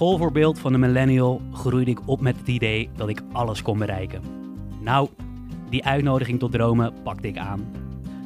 [0.00, 4.22] schoolvoorbeeld van de millennial groeide ik op met het idee dat ik alles kon bereiken.
[4.82, 5.08] Nou,
[5.68, 7.72] die uitnodiging tot dromen pakte ik aan.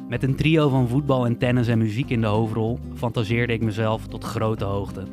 [0.09, 4.07] Met een trio van voetbal en tennis en muziek in de hoofdrol fantaseerde ik mezelf
[4.07, 5.03] tot grote hoogte.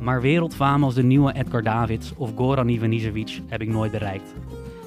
[0.00, 4.34] Maar wereldfaam als de nieuwe Edgar Davids of Goran Ivanisevic heb ik nooit bereikt.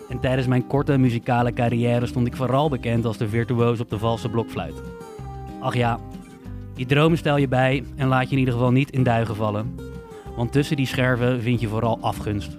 [0.09, 3.98] En tijdens mijn korte muzikale carrière stond ik vooral bekend als de virtuoos op de
[3.98, 4.81] valse blokfluit.
[5.59, 5.99] Ach ja,
[6.75, 9.91] je dromen stel je bij en laat je in ieder geval niet in duigen vallen.
[10.35, 12.57] Want tussen die scherven vind je vooral afgunst.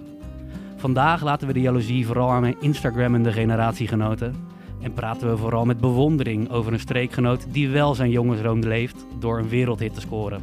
[0.75, 4.35] Vandaag laten we de jaloezie vooral aan mijn Instagrammende generatiegenoten.
[4.81, 9.39] En praten we vooral met bewondering over een streekgenoot die wel zijn jongensroom leeft door
[9.39, 10.41] een wereldhit te scoren.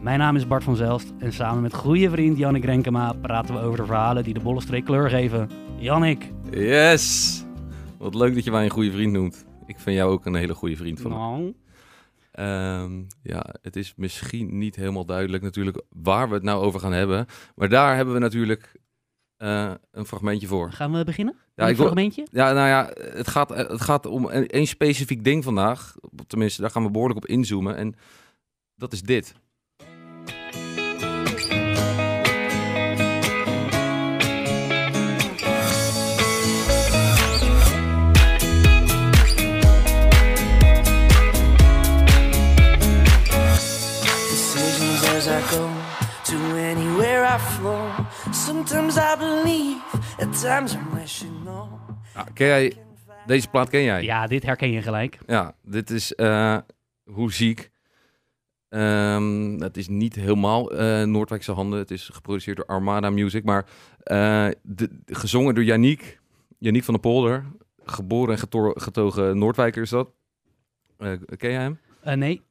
[0.00, 3.60] Mijn naam is Bart van Zelst en samen met goede vriend Jannik Renkema praten we
[3.60, 5.50] over de verhalen die de Bollenstreek kleur geven.
[5.76, 6.32] Jannik.
[6.50, 7.44] Yes!
[7.98, 9.46] Wat leuk dat je mij een goede vriend noemt.
[9.66, 11.16] Ik vind jou ook een hele goede vriend van me.
[11.16, 11.54] Nou,
[12.38, 16.92] Ehm, ja, het is misschien niet helemaal duidelijk natuurlijk waar we het nou over gaan
[16.92, 17.26] hebben.
[17.54, 18.72] Maar daar hebben we natuurlijk
[19.36, 20.72] eh, een fragmentje voor.
[20.72, 21.34] gaan we beginnen?
[21.54, 22.26] Ja, een ik wil- fragmentje?
[22.30, 25.94] Ja, nou ja, het gaat, het gaat om een- één specifiek ding vandaag.
[26.26, 27.76] Tenminste, daar gaan we behoorlijk op inzoomen.
[27.76, 27.94] En
[28.74, 29.34] dat is dit.
[47.42, 48.32] I.
[48.32, 49.80] Sometimes I believe,
[50.18, 51.68] at times I'm wishing no.
[52.14, 52.72] Ja, ken jij,
[53.26, 54.02] deze plaat ken jij?
[54.02, 55.18] Ja, dit herken je gelijk.
[55.26, 56.56] Ja, dit is eh,
[57.04, 57.70] hoe ziek.
[58.68, 61.78] Ehm, het is niet helemaal eh, Noordwijkse handen.
[61.78, 63.44] Het is geproduceerd door Armada Music.
[63.44, 63.64] Maar
[64.02, 66.20] eh, de, gezongen door Yannick.
[66.58, 67.44] Yannick van der Polder.
[67.84, 70.10] Geboren en getor- getogen Noordwijker is dat.
[70.98, 71.80] Eh, ken jij hem?
[72.00, 72.42] Eh, nee.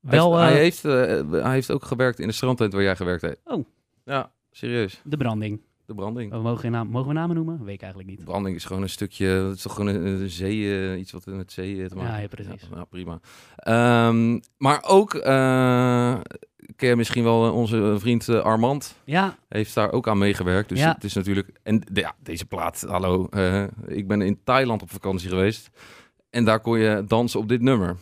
[0.00, 3.22] Hij Wel heeft, hij, heeft, hij heeft ook gewerkt in de strandtent waar jij gewerkt
[3.22, 3.40] hebt.
[3.44, 3.64] Oh.
[4.04, 5.00] Ja, serieus.
[5.04, 5.60] de branding.
[5.86, 6.30] De branding.
[6.30, 7.64] We mogen, geen naam, mogen we namen noemen?
[7.64, 8.24] Weet ik eigenlijk niet.
[8.24, 11.26] Branding is gewoon een stukje, het is toch gewoon een, een zee, eh, iets wat
[11.26, 12.68] met zee te maken Ja, ja, precies.
[12.74, 13.20] Ja, prima.
[13.56, 16.18] Ehm, maar ook, eh,
[16.76, 20.68] ken je misschien wel eh, onze vriend Armand, Ja, heeft daar ook aan meegewerkt.
[20.68, 20.92] Dus Ja.
[20.94, 23.28] het is natuurlijk, en de- ja, deze plaat, hallo,
[23.86, 25.70] ik ben in Thailand op vakantie geweest.
[26.30, 27.96] En daar kon je dansen op dit nummer.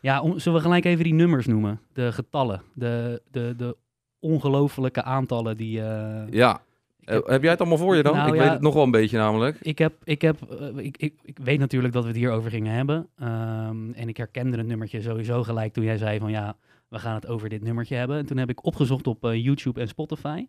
[0.00, 1.80] ja om, zullen we gelijk even die nummers noemen?
[1.92, 2.62] De getallen.
[2.74, 3.76] De, de, de
[4.20, 5.80] ongelofelijke aantallen die...
[5.82, 6.60] eh, Ja,
[7.04, 8.14] heb- Eh, heb jij het allemaal voor je dan?
[8.16, 8.40] Nou, ik ja.
[8.42, 9.58] weet het nog wel een beetje namelijk.
[9.60, 12.72] Ik heb, ik heb, eh, ik, ik, ik weet natuurlijk dat we het hierover gingen
[12.74, 13.08] hebben.
[13.16, 16.56] Ehm, en ik herkende het nummertje sowieso gelijk toen jij zei van ja,
[16.88, 18.18] we gaan het over dit nummertje hebben.
[18.18, 20.44] En toen heb ik opgezocht op YouTube en Spotify.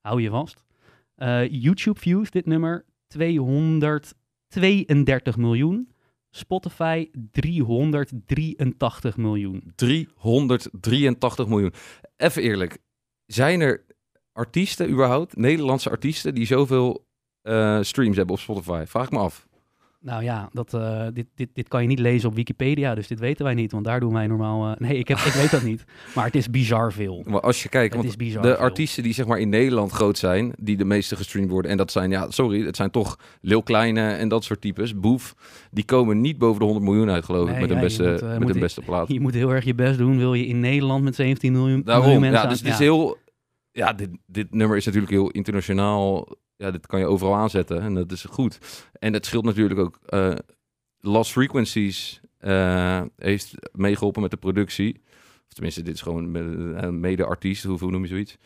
[0.00, 0.64] Hou je vast.
[1.50, 5.88] YouTube views, dit nummer, 232 miljoen.
[6.30, 9.72] Spotify 383 miljoen.
[9.76, 11.72] 383 miljoen.
[12.16, 12.78] Even eerlijk,
[13.26, 13.84] zijn er
[14.32, 17.06] artiesten überhaupt, Nederlandse artiesten, die zoveel
[17.42, 18.84] eh, streams hebben op Spotify?
[18.86, 19.46] Vraag me af.
[20.04, 23.18] Nou ja, dat, eh, dit, dit, dit kan je niet lezen op Wikipedia, dus dit
[23.18, 23.72] weten wij niet.
[23.72, 24.70] Want daar doen wij normaal...
[24.70, 25.84] eh, nee, ik, heb, ik weet dat niet.
[26.14, 27.22] Maar het is bizar veel.
[27.26, 28.54] Maar als je kijkt, want de veel.
[28.54, 31.92] artiesten die zeg maar in Nederland groot zijn, die de meeste gestreamd worden, en dat
[31.92, 35.34] zijn, ja, sorry, het zijn toch Lil Kleine en dat soort types, Boef,
[35.70, 38.28] die komen niet boven de 100 miljoen uit, geloof ik, met ja, beste, moet, eh,
[38.28, 39.08] met moet beste plaat.
[39.08, 41.84] Je moet heel erg je best doen, wil je in Nederland met 17 miljoen, miljoen
[41.84, 43.16] Daarom, mensen ja, aan- dus het is heel,
[43.70, 47.94] ja, dit, dit nummer is natuurlijk heel internationaal, ja, dit kan je overal aanzetten en
[47.94, 48.58] dat is goed.
[48.98, 50.34] En het scheelt natuurlijk ook, eh
[50.98, 55.00] Lost Frequencies eh, heeft meegeholpen met de productie.
[55.46, 58.36] Of tenminste, dit is gewoon een mede-artiest, hoe hoe noem je zoiets?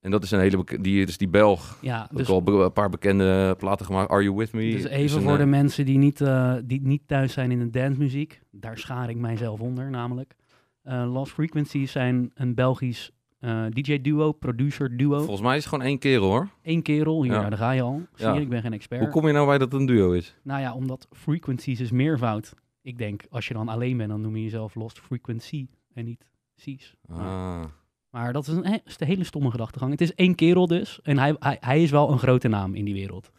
[0.00, 2.72] En dat is een hele, die, dus die Belg, Ja, ook dus, al be- een
[2.72, 4.10] paar bekende platen gemaakt.
[4.10, 4.70] Are You With Me?
[4.70, 7.50] dus is even een, voor de eh, mensen die niet, eh, die niet thuis zijn
[7.50, 8.40] in de dancemuziek.
[8.50, 10.34] Daar schaar ik mijzelf onder namelijk.
[10.82, 15.18] Eh Lost Frequencies zijn een Belgisch eh, DJ-duo, producer-duo.
[15.18, 16.48] Volgens mij is het gewoon één kerel hoor.
[16.62, 17.48] Eén kerel, hier, Ja.
[17.48, 18.02] daar ga je al.
[18.14, 18.34] Zie Ja.
[18.34, 19.00] je, ik ben geen expert.
[19.00, 20.34] Hoe kom je nou bij dat het een duo is?
[20.42, 22.54] Nou ja, omdat frequencies is meervoud.
[22.82, 26.28] Ik denk, als je dan alleen bent, dan noem je jezelf Lost Frequency en niet
[26.56, 26.94] Cs.
[27.08, 27.64] Ah.
[28.10, 29.90] Maar dat is een, he- is een hele stomme gedachtegang.
[29.90, 31.00] Het is één kerel dus.
[31.02, 33.30] En hij, hij, hij is wel een grote naam in die wereld.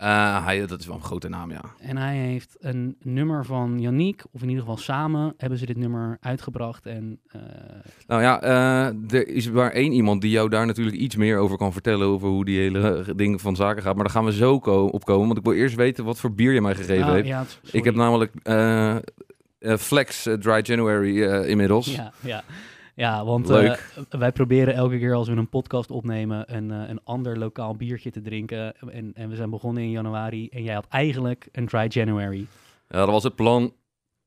[0.00, 1.60] Eh, hij, dat is wel een grote naam, ja.
[1.78, 5.76] En hij heeft een nummer van Yannick, of in ieder geval samen, hebben ze dit
[5.76, 6.86] nummer uitgebracht.
[6.86, 7.40] En eh,
[8.06, 11.56] Nou ja, eh, er is maar één iemand die jou daar natuurlijk iets meer over
[11.56, 12.06] kan vertellen.
[12.06, 13.94] Over hoe die hele ding van zaken gaat.
[13.94, 15.26] Maar daar gaan we zo ko- op komen.
[15.26, 17.26] Want ik wil eerst weten wat voor bier je mij gegeven ah, hebt.
[17.26, 18.32] ja, ik heb namelijk
[19.78, 21.94] Flex Dry January inmiddels.
[21.94, 22.42] Ja, ja.
[23.00, 23.74] Ja want eh,
[24.08, 28.10] wij proberen elke keer als we een podcast opnemen een, eh, een ander lokaal biertje
[28.10, 28.76] te drinken.
[28.92, 32.46] En, en we zijn begonnen in januari en jij had eigenlijk een dry January.
[32.88, 33.72] Ja, dat was het plan.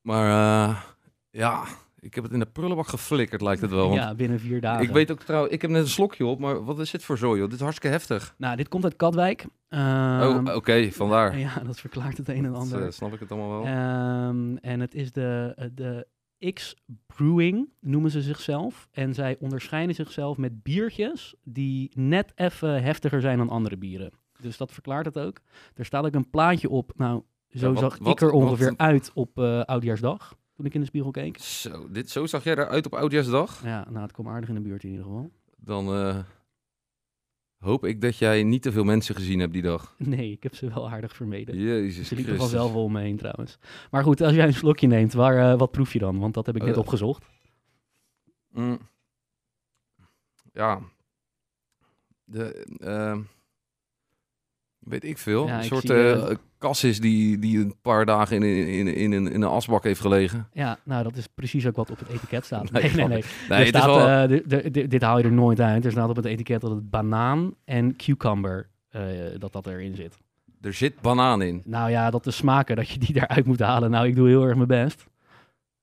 [0.01, 0.25] Maar
[0.69, 0.81] eh,
[1.29, 1.63] ja,
[1.99, 3.87] Ik heb het in de prullenbak geflikkerd, lijkt het wel.
[3.89, 4.83] Want Ja, binnen vier dagen.
[4.83, 7.17] ik weet ook trouwens, ik heb net een slokje op, maar wat is dit voor
[7.17, 7.45] zooi, joh?
[7.49, 8.35] Dit is hartstikke heftig.
[8.37, 9.45] Nou, dit komt uit Katwijk.
[9.69, 11.37] oh, Ehm, oké, vandaar.
[11.47, 12.93] Ja, dat verklaart het een en Dat, ander.
[12.93, 13.65] snap ik het allemaal wel.
[13.65, 16.07] Ehm, en het is de, de
[16.53, 16.75] X
[17.05, 18.87] Brewing, noemen ze zichzelf.
[18.91, 24.11] En zij onderscheiden zichzelf met biertjes die net even heftiger zijn dan andere bieren.
[24.41, 25.39] Dus dat verklaart het ook.
[25.75, 26.91] Er staat ook een plaatje op.
[26.95, 30.35] Nou, zo Ja, wat- zag wat- ik er wat- ongeveer uit op eh Oudjaarsdag.
[30.55, 31.37] Toen ik in de spiegel keek.
[31.37, 33.63] Zo, dit, zo zag jij eruit op Oudjaarsdag?
[33.63, 35.31] Ja, nou, het kwam aardig in de buurt in ieder geval.
[35.57, 36.17] Dan eh,
[37.63, 39.95] hoop ik dat jij niet te veel mensen gezien hebt die dag.
[39.97, 41.57] Nee, ik heb ze wel aardig vermeden.
[41.57, 43.57] Jezus Ze liepen vanzelf wel om me heen trouwens.
[43.91, 46.19] Maar goed, als jij een slokje neemt, waar, eh, wat proef je dan?
[46.19, 47.25] Want dat heb ik net Eh, opgezocht.
[48.49, 48.79] Mm.
[50.53, 50.79] Ja.
[52.23, 53.21] De, ehm,
[54.85, 55.47] weet ik veel.
[55.47, 58.67] Ja, een ik soort zie, eh eh, kassis die, die een paar dagen in, in,
[58.67, 60.47] in, in, een, in een asbak heeft gelegen.
[60.53, 62.71] Ja, nou, dat is precies ook wat op het etiket staat.
[62.71, 63.59] Nee, Nee, nee, nee.
[63.59, 64.07] Er staat, wel...
[64.07, 65.85] eh, de- de- de- dit haal je er nooit uit.
[65.85, 68.69] Er staat op het etiket dat het banaan en cucumber,
[69.37, 70.17] dat dat erin zit.
[70.61, 71.61] er zit banaan in.
[71.65, 73.91] Nou ja, dat de smaken, dat je die eruit moet halen.
[73.91, 75.05] Nou, ik doe heel erg mijn best.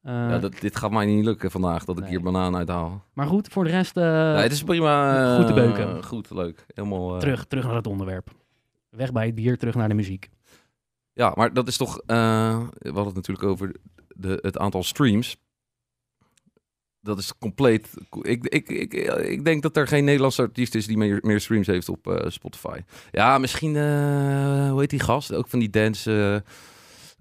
[0.02, 3.05] Ja, dat, dit gaat mij niet lukken vandaag, dat ik hier banaan uithaal.
[3.12, 4.05] Maar goed, voor de rest, nee,
[4.43, 5.37] het is prima.
[5.37, 6.05] goed te beuken.
[6.05, 6.64] Goed, leuk.
[6.75, 7.19] Helemaal...
[7.19, 8.31] terug, terug naar het onderwerp.
[8.90, 10.28] Weg bij het bier, terug naar de muziek.
[11.12, 12.00] Ja, maar dat is toch...
[12.06, 13.75] eh, we hadden het natuurlijk over
[14.08, 15.37] de, het aantal streams.
[17.00, 17.88] Dat is compleet...
[18.22, 18.92] Ik, ik, ik,
[19.22, 22.31] ik denk dat er geen Nederlandse artiest is die meer, meer streams heeft op eh,
[22.31, 22.81] Spotify.
[23.10, 23.76] Ja, misschien...
[23.76, 25.32] eh, hoe heet die gast?
[25.32, 26.44] Ook van die dance...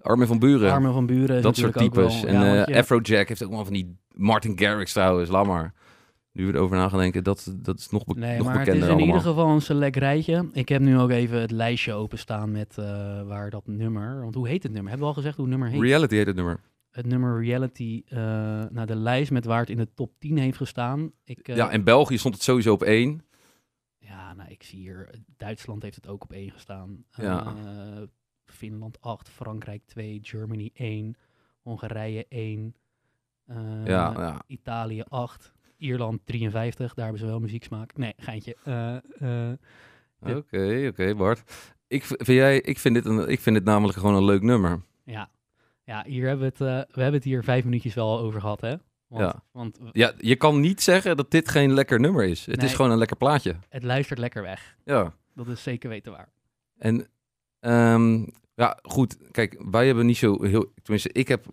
[0.00, 0.72] Armin van Buren.
[0.72, 2.24] Armen van Buren dat soort types.
[2.24, 3.96] en ja, Afrojack heeft ook wel van die...
[4.14, 5.74] Martin Garrix trouwens, laat maar.
[6.32, 8.68] Nu we erover na gaan denken, dat, dat is nog, be Nee, nog maar het
[8.68, 9.06] is in allemaal.
[9.06, 10.48] ieder geval een select rijtje.
[10.52, 12.84] Ik heb nu ook even het lijstje openstaan met eh,
[13.22, 14.20] waar dat nummer...
[14.22, 14.90] Want hoe heet het nummer?
[14.90, 15.82] Hebben we al gezegd hoe het nummer heet?
[15.82, 16.60] Reality heet het nummer.
[16.90, 18.18] het nummer Reality eh
[18.70, 21.12] naar de lijst met waar het in de top 10 heeft gestaan.
[21.24, 23.24] Ik, eh, ja, in België stond het sowieso op één.
[23.98, 27.04] ja, nou, ik zie hier, eh, Duitsland heeft het ook op 1 gestaan.
[27.10, 27.46] Ja.
[27.46, 28.02] Eh,
[28.44, 31.16] Finland 8, Frankrijk 2, Germany 1,
[31.62, 32.74] Hongarije 1,
[33.46, 33.56] eh,
[33.86, 34.42] ja, ja.
[34.46, 37.96] Italië 8, Ierland 53, daar hebben ze wel muzieksmaak.
[37.96, 38.56] Nee, geintje.
[38.64, 38.96] Eh,
[39.50, 39.56] eh,
[40.36, 41.42] Oké, oké, Bart.
[41.86, 44.82] Ik, vind jij, ik, vind dit een, ik vind dit namelijk gewoon een leuk nummer.
[45.04, 45.30] ja.
[45.84, 48.60] ja, hier hebben we het, eh, we hebben het hier vijf minuutjes wel over gehad,
[48.60, 48.74] hè?
[49.06, 49.42] Want, Ja.
[49.52, 52.46] want Ja, je kan niet zeggen dat dit geen lekker nummer is.
[52.46, 52.66] Het Nee.
[52.66, 53.56] is gewoon een lekker plaatje.
[53.68, 54.76] het luistert lekker weg.
[54.84, 55.14] Ja.
[55.34, 56.28] Dat is zeker weten waar.
[56.78, 57.08] En
[57.60, 59.16] ehm, ja, goed.
[59.30, 60.72] Kijk, wij hebben niet zo heel...
[60.82, 61.44] Tenminste, ik heb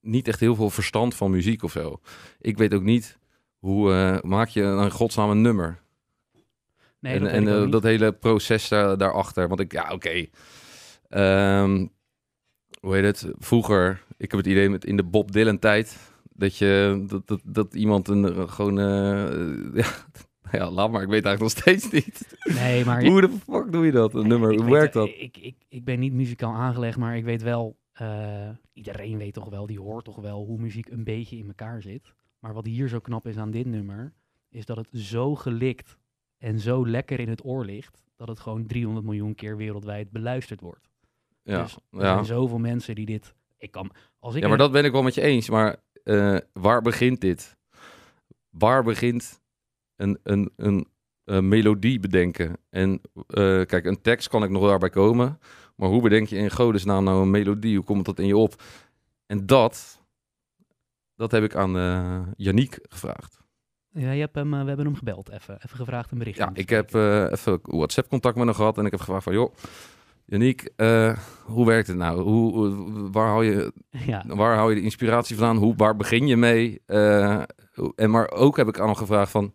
[0.00, 2.00] niet echt heel veel verstand van muziek of zo.
[2.40, 3.18] Ik weet ook niet
[3.64, 5.80] hoe eh, maak je een godsnaam een nummer.
[7.00, 9.48] Nee, en dat, en eh, dat hele proces daar, daarachter.
[9.48, 10.26] Want ik, ja, oké.
[11.08, 11.86] Ehm,
[12.80, 13.34] hoe heet het?
[13.38, 16.12] Vroeger, ik heb het idee met in de Bob Dylan tijd.
[16.32, 18.76] Dat je, dat, dat, dat iemand een, eh, gewoon,
[19.80, 19.86] ja,
[20.50, 21.02] ja, laat maar.
[21.02, 22.36] Ik weet eigenlijk nog steeds niet.
[22.54, 24.14] Nee, maar Hoe de fuck doe je dat?
[24.14, 25.08] Een nummer, hoe werkt dat?
[25.08, 27.76] Ik, ik, ik ben niet muzikaal aangelegd, maar ik weet wel,
[28.72, 32.14] iedereen weet toch wel, die hoort toch wel hoe muziek een beetje in elkaar zit.
[32.44, 34.12] Maar wat hier zo knap is aan dit nummer,
[34.48, 35.98] is dat het zo gelikt
[36.38, 40.60] en zo lekker in het oor ligt, dat het gewoon 300 miljoen keer wereldwijd beluisterd
[40.60, 40.88] wordt.
[41.42, 42.12] Ja, Dus er ja.
[42.12, 45.02] zijn zoveel mensen die dit, ik kan, als ik ja, maar dat ben ik wel
[45.02, 45.50] met je eens.
[45.50, 47.56] Maar eh, waar begint dit?
[48.50, 49.40] Waar begint
[49.96, 50.86] een, een, een,
[51.24, 52.56] een melodie bedenken?
[52.70, 55.38] En eh, kijk, een tekst kan ik nog daarbij komen.
[55.76, 57.76] Maar hoe bedenk je in godesnaam nou een melodie?
[57.76, 58.62] Hoe komt dat in je op?
[59.26, 60.03] En dat,
[61.16, 61.72] dat heb ik aan
[62.36, 63.42] Yannick gevraagd.
[63.90, 66.38] ja, je hebt hem, eh, we hebben hem gebeld, even, even gevraagd een bericht.
[66.38, 68.78] Ja, ik heb eh, even WhatsApp-contact met hem gehad.
[68.78, 69.54] En ik heb gevraagd van, joh,
[70.24, 70.72] Yannick,
[71.44, 72.20] hoe werkt het nou?
[72.20, 73.72] Hoe, waar hou je
[74.06, 75.56] ja, Waar hou je de inspiratie vandaan?
[75.56, 76.82] Hoe, waar begin je mee?
[77.96, 79.54] En maar ook heb ik aan hem gevraagd van...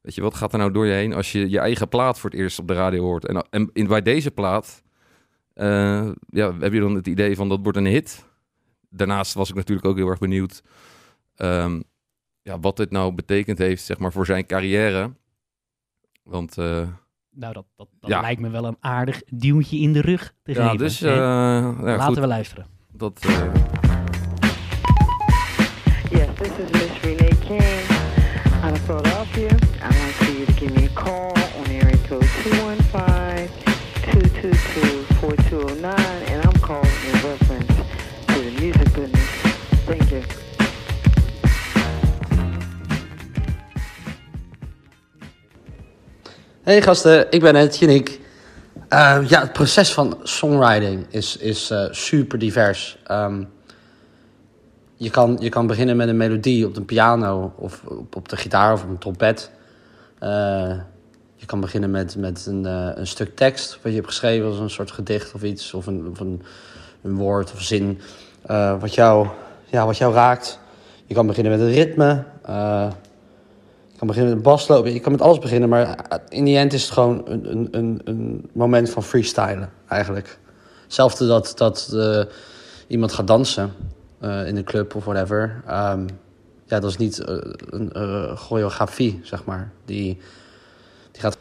[0.00, 2.30] Weet je, wat gaat er nou door je heen als je je eigen plaat voor
[2.30, 3.26] het eerst op de radio hoort?
[3.26, 4.82] En, en in, bij deze plaat
[6.28, 8.24] ja, heb je dan het idee van dat wordt een hit.
[8.90, 10.62] Daarnaast was ik natuurlijk ook heel erg benieuwd...
[11.36, 11.80] ehm,
[12.42, 15.10] ja, wat dit nou betekend heeft zeg maar, voor zijn carrière.
[16.22, 16.88] Want eh,
[17.30, 18.20] nou dat, dat, dat Ja.
[18.20, 20.78] lijkt me wel een aardig duwtje in de rug te ja, geven.
[20.78, 22.66] dus eh, ja, Laten goed, we luisteren.
[22.92, 23.20] dat...
[26.10, 27.62] Yes, this is Miss Renee King
[28.62, 29.50] out of Philadelphia.
[29.82, 32.24] I'd like for you to give me a call on area code
[34.66, 37.74] 215-222-4209, and I'm calling in reference
[38.26, 39.28] to the music business.
[39.86, 40.22] Thank you.
[46.66, 48.20] Hey gasten, ik ben het, Yannick.
[48.88, 52.98] Eh, ja, het proces van songwriting is, is eh, super divers.
[53.04, 53.44] Ehm,
[54.96, 58.36] je, kan, je kan beginnen met een melodie op de piano of op, op de
[58.36, 59.50] gitaar of op een trompet.
[60.18, 60.74] Eh,
[61.34, 62.64] je kan beginnen met, met een,
[62.98, 65.74] een stuk tekst wat je hebt geschreven als een soort gedicht of iets.
[65.74, 66.42] Of een, of een,
[67.02, 68.00] woord of zin
[68.80, 69.28] wat, jou,
[69.64, 70.58] ja, wat jou raakt.
[71.04, 72.24] Je kan beginnen met een ritme.
[73.96, 74.86] Eh, je kan beginnen met basloop.
[74.86, 75.96] Je kan met alles beginnen, maar
[76.28, 80.38] in die end is het gewoon een, een, een, moment van freestylen eigenlijk.
[80.82, 82.22] Hetzelfde dat, dat eh,
[82.86, 83.72] iemand gaat dansen
[84.20, 85.62] eh, in een club of whatever.
[85.66, 86.06] Ehm,
[86.64, 87.36] ja, dat is niet eh,
[87.70, 89.70] een eh, choreografie, zeg maar.
[89.84, 90.18] Die,
[91.12, 91.38] die gaat...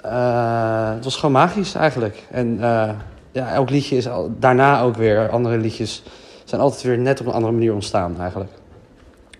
[0.00, 2.26] Eh, het was gewoon magisch eigenlijk.
[2.30, 2.90] En eh,
[3.32, 5.30] ja, elk liedje is al, daarna ook weer...
[5.30, 6.02] Andere liedjes
[6.44, 8.52] zijn altijd weer net op een andere manier ontstaan eigenlijk.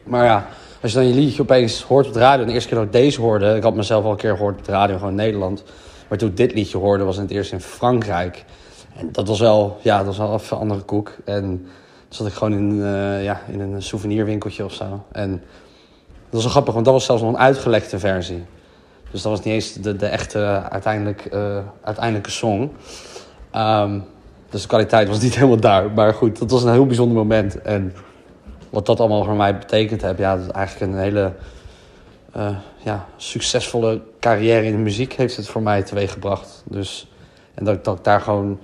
[0.03, 0.47] Maar ja,
[0.85, 2.41] als je dan je liedje opeens hoort op de radio...
[2.41, 3.57] en de eerste keer dat ik deze hoorde...
[3.57, 5.65] Ik had mezelf al een keer gehoord op de radio, gewoon in Nederland.
[6.09, 8.45] Maar toen ik dit liedje hoorde, was het eerst in Frankrijk.
[8.97, 11.17] En dat was wel, ja, dat was wel even een andere koek.
[11.25, 11.69] En toen
[12.09, 15.05] zat ik gewoon in, eh, ja, in een souvenirwinkeltje of zo.
[15.13, 18.45] En dat was wel grappig, want dat was zelfs nog een uitgelekte versie.
[19.11, 22.73] Dus dat was niet eens de, de echte uiteindelijk, eh, uiteindelijke song.
[23.51, 23.99] Ehm,
[24.51, 25.91] dus de kwaliteit was niet helemaal daar.
[25.91, 27.63] Maar goed, dat was een heel bijzonder moment.
[27.63, 27.93] En
[28.75, 31.33] wat dat allemaal voor mij betekend heeft, ja, dat is eigenlijk een hele
[32.33, 36.63] eh, ja, succesvolle carrière in de muziek heeft het voor mij teweeggebracht.
[36.67, 37.11] Dus,
[37.55, 38.59] en dat, ik- dat ik daar gewoon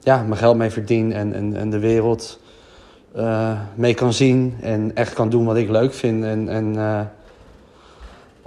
[0.00, 2.40] ja, mijn geld mee verdien en, en, en de wereld
[3.14, 4.56] eh, mee kan zien.
[4.60, 6.24] En echt kan doen wat ik leuk vind.
[6.24, 7.00] En, en eh,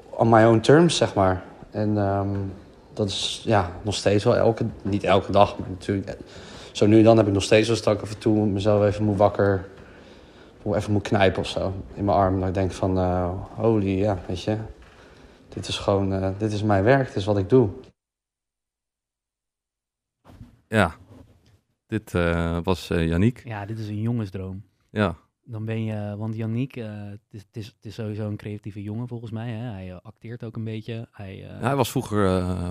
[0.10, 1.44] on my own terms, zeg maar.
[1.72, 2.28] En ehm,
[2.94, 6.18] dat is ja, nog steeds wel elke, niet elke dag, maar natuurlijk.
[6.72, 9.04] Zo nu en dan heb ik nog steeds wel dat af en toe mezelf even
[9.04, 9.66] moet wakker,
[10.64, 12.40] of even moet knijpen of zo in mijn arm.
[12.40, 14.58] Dat ik denk van, eh, holy, ja, weet je.
[15.50, 17.70] Dit is gewoon, eh, dit is mijn werk, dit is wat ik doe.
[20.68, 20.96] Ja,
[21.88, 23.42] dit eh, was eh Yannick.
[23.46, 24.64] Ja, dit is een jongensdroom.
[24.90, 28.38] Ja, Dan ben je, want Yannick, eh, het, is, het, is, het is sowieso een
[28.38, 29.50] creatieve jongen volgens mij.
[29.50, 29.72] Hè?
[29.72, 31.08] Hij acteert ook een beetje.
[31.12, 32.70] Hij, eh, hij was vroeger eh,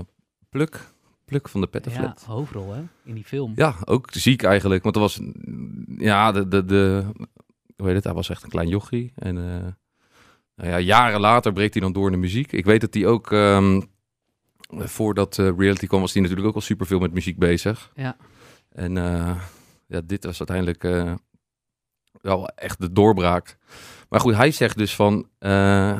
[0.48, 0.92] Pluk,
[1.24, 2.24] Pluk van de ja, Pettenflat.
[2.24, 3.52] hoofdrol hè, in die film.
[3.56, 4.82] Ja, ook ziek eigenlijk.
[4.82, 5.20] Want er was,
[5.98, 7.06] ja, de, de, de,
[7.80, 8.04] hoe heet het?
[8.04, 9.12] Hij was echt een klein jochie.
[9.14, 9.66] En eh,
[10.54, 12.52] nou ja, jaren later breekt hij dan door in de muziek.
[12.52, 13.80] Ik weet dat hij ook, ehm,
[14.68, 17.90] voordat eh, reality kwam, was hij natuurlijk ook al superveel met muziek bezig.
[17.94, 18.16] Ja.
[18.68, 19.36] En eh,
[19.86, 20.82] ja, dit was uiteindelijk
[22.20, 23.56] wel echt de doorbraak.
[24.08, 25.28] Maar goed, hij zegt dus van,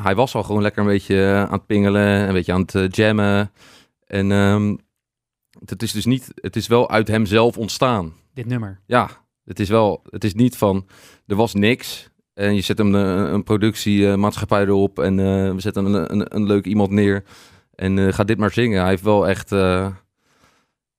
[0.03, 3.51] hij was al gewoon lekker een beetje aan het pingelen, een beetje aan het jammen.
[4.05, 4.75] En ehm,
[5.65, 8.13] het is dus niet, het is wel uit hemzelf ontstaan.
[8.33, 8.79] Dit nummer.
[8.85, 9.09] Ja,
[9.45, 10.87] het is wel, het is niet van,
[11.27, 12.09] er was niks.
[12.33, 16.43] En je zet hem een, een productiemaatschappij erop en eh, we zetten een, een, een
[16.45, 17.23] leuk iemand neer.
[17.75, 18.79] En eh ga dit maar zingen.
[18.79, 19.87] Hij heeft wel echt, eh,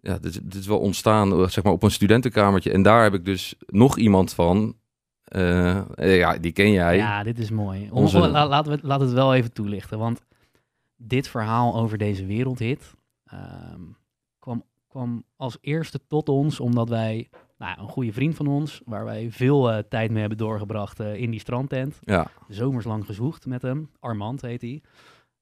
[0.00, 2.72] ja, dit, dit is wel ontstaan, eh, zeg maar, op een studentenkamertje.
[2.72, 4.76] En daar heb ik dus nog iemand van,
[5.24, 6.96] eh, eh, ja, die ken jij.
[6.96, 7.88] Ja, dit is mooi.
[7.90, 9.98] Onze- la- laten we, we het wel even toelichten.
[9.98, 10.20] Want
[10.96, 12.94] dit verhaal over deze wereldhit
[13.24, 13.80] ehm,
[14.38, 17.28] kwam, kwam als eerste tot ons omdat wij,
[17.62, 21.14] nou, een goede vriend van ons, waar wij veel eh, tijd mee hebben doorgebracht eh,
[21.14, 24.82] in die strandtent, Ja, zomerslang gezocht met hem, Armand heet hij.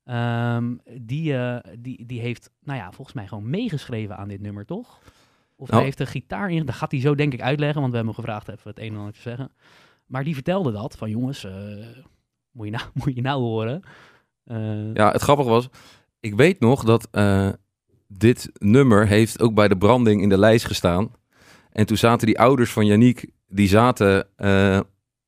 [0.04, 4.64] Ehm, die, eh, die, die heeft, nou ja, volgens mij gewoon meegeschreven aan dit nummer,
[4.64, 4.98] toch?
[5.56, 5.74] Of Nou.
[5.74, 8.14] hij heeft de gitaar in, dat gaat hij zo denk ik uitleggen, want we hebben
[8.14, 9.52] hem gevraagd even het een en ander te zeggen.
[10.06, 11.46] Maar die vertelde dat, van jongens,
[12.50, 13.82] moet, je nou, moet je nou horen.
[14.94, 15.68] Ja, het grappige was,
[16.20, 17.08] ik weet nog dat
[18.06, 21.10] dit nummer heeft ook bij de branding in de lijst gestaan.
[21.72, 24.80] En toen zaten die ouders van Yannick, die zaten eh,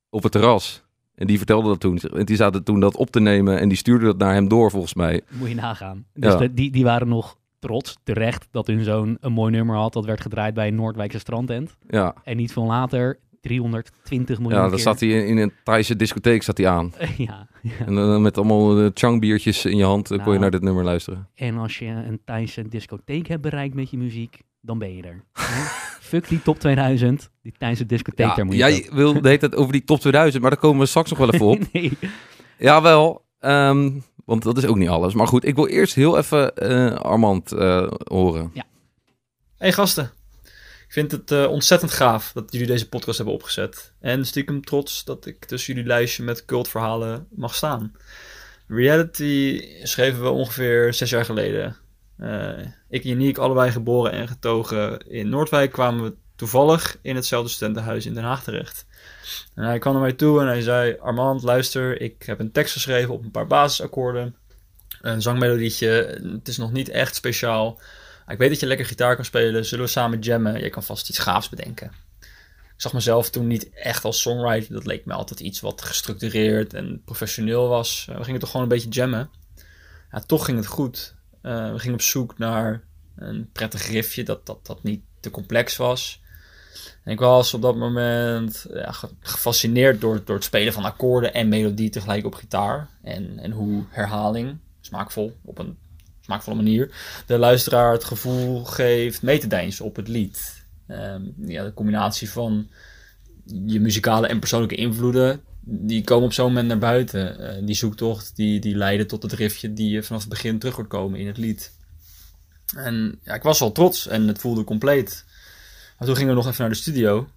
[0.09, 0.83] op het terras.
[1.15, 1.97] En die vertelden dat toen.
[1.97, 4.71] En die zaten toen dat op te nemen en die stuurden dat naar hem door
[4.71, 5.21] volgens mij.
[5.29, 6.05] Moet je nagaan.
[6.13, 6.39] Dus Ja.
[6.39, 9.93] de- die, die waren nog trots, terecht, dat hun zoon een mooi nummer had.
[9.93, 11.77] Dat werd gedraaid bij een Noordwijkse strandtent.
[11.89, 15.95] Ja, En niet veel later, 320 miljoen ja dan zat hij in, in een Thaise
[15.95, 16.93] discotheek zat hij aan.
[17.17, 17.85] ja, ja.
[17.85, 20.39] En dan met allemaal uh, changbiertjes in je hand eh, kon je Nou.
[20.39, 21.27] naar dit nummer luisteren.
[21.35, 25.23] En als je een Thaise discotheek hebt bereikt met je muziek, dan ben je er.
[26.09, 29.39] Fuck die top 2000, die Thaise discotheek, Ja, daar moet je jij wil de hele
[29.39, 31.59] tijd over die top 2000, maar daar komen we straks nog wel even op.
[31.73, 31.97] nee.
[32.57, 33.91] Jawel, ehm,
[34.25, 35.13] want dat is ook niet alles.
[35.13, 38.53] Maar goed, ik wil eerst heel even eh, Armand eh, horen.
[39.57, 40.11] Hey gasten,
[40.85, 43.93] ik vind het eh, ontzettend gaaf dat jullie deze podcast hebben opgezet.
[43.99, 47.91] En stiekem trots dat ik tussen jullie lijstje met cultverhalen mag staan.
[48.67, 51.75] Reality schreven we ongeveer zes jaar geleden.
[52.23, 57.49] Eh, ik en Yannick, allebei geboren en getogen in Noordwijk, kwamen we toevallig in hetzelfde
[57.49, 58.85] studentenhuis in Den Haag terecht.
[59.55, 62.73] En hij kwam naar mij toe en hij zei: Armand, luister, ik heb een tekst
[62.73, 64.35] geschreven op een paar basisakkoorden.
[65.01, 65.87] Een zangmelodietje.
[66.33, 67.81] Het is nog niet echt speciaal.
[68.27, 69.65] Ik weet dat je lekker gitaar kan spelen.
[69.65, 70.63] Zullen we samen jammen?
[70.63, 71.91] Je kan vast iets gaafs bedenken.
[72.75, 74.73] Ik zag mezelf toen niet echt als songwriter.
[74.73, 78.07] Dat leek me altijd iets wat gestructureerd en professioneel was.
[78.09, 79.29] Eh, we gingen toch gewoon een beetje jammen.
[80.11, 81.15] Ja, toch ging het goed.
[81.43, 82.81] Eh, we gingen op zoek naar
[83.15, 86.21] een prettig riffje dat, dat, dat niet te complex was.
[87.03, 91.33] En ik was op dat moment ja, ge- gefascineerd door, door het spelen van akkoorden
[91.33, 92.89] en melodie tegelijk op gitaar.
[93.01, 95.77] En, en hoe herhaling, smaakvol, op een
[96.21, 96.91] smaakvolle manier,
[97.25, 100.65] de luisteraar het gevoel geeft mee te deinzen op het lied.
[100.87, 102.69] Ehm, ja, de combinatie van
[103.65, 107.39] je muzikale en persoonlijke invloeden, die komen op zo'n moment naar buiten.
[107.39, 110.75] Eh, die zoektocht, die, die leiden tot het riffje die je vanaf het begin terug
[110.75, 111.71] hoort komen in het lied.
[112.75, 115.25] En ja, ik was wel trots en het voelde compleet.
[115.97, 117.27] Maar toen gingen we nog even naar de studio.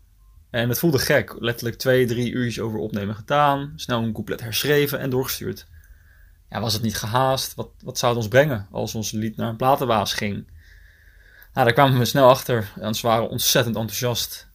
[0.51, 1.37] En het voelde gek.
[1.39, 3.73] Letterlijk twee, drie uurtjes over opnemen gedaan.
[3.77, 5.67] Snel een couplet herschreven en doorgestuurd.
[6.51, 7.55] Ja, was het niet gehaast?
[7.55, 10.35] Wat, wat zou het ons brengen als ons lied naar een platenbaas ging?
[11.53, 12.73] Nou, daar kwamen we snel achter.
[12.81, 14.49] En ze waren ontzettend enthousiast.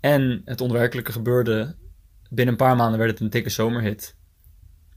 [0.00, 1.74] En het onwerkelijke gebeurde.
[2.28, 4.14] Binnen een paar maanden werd het een dikke zomerhit.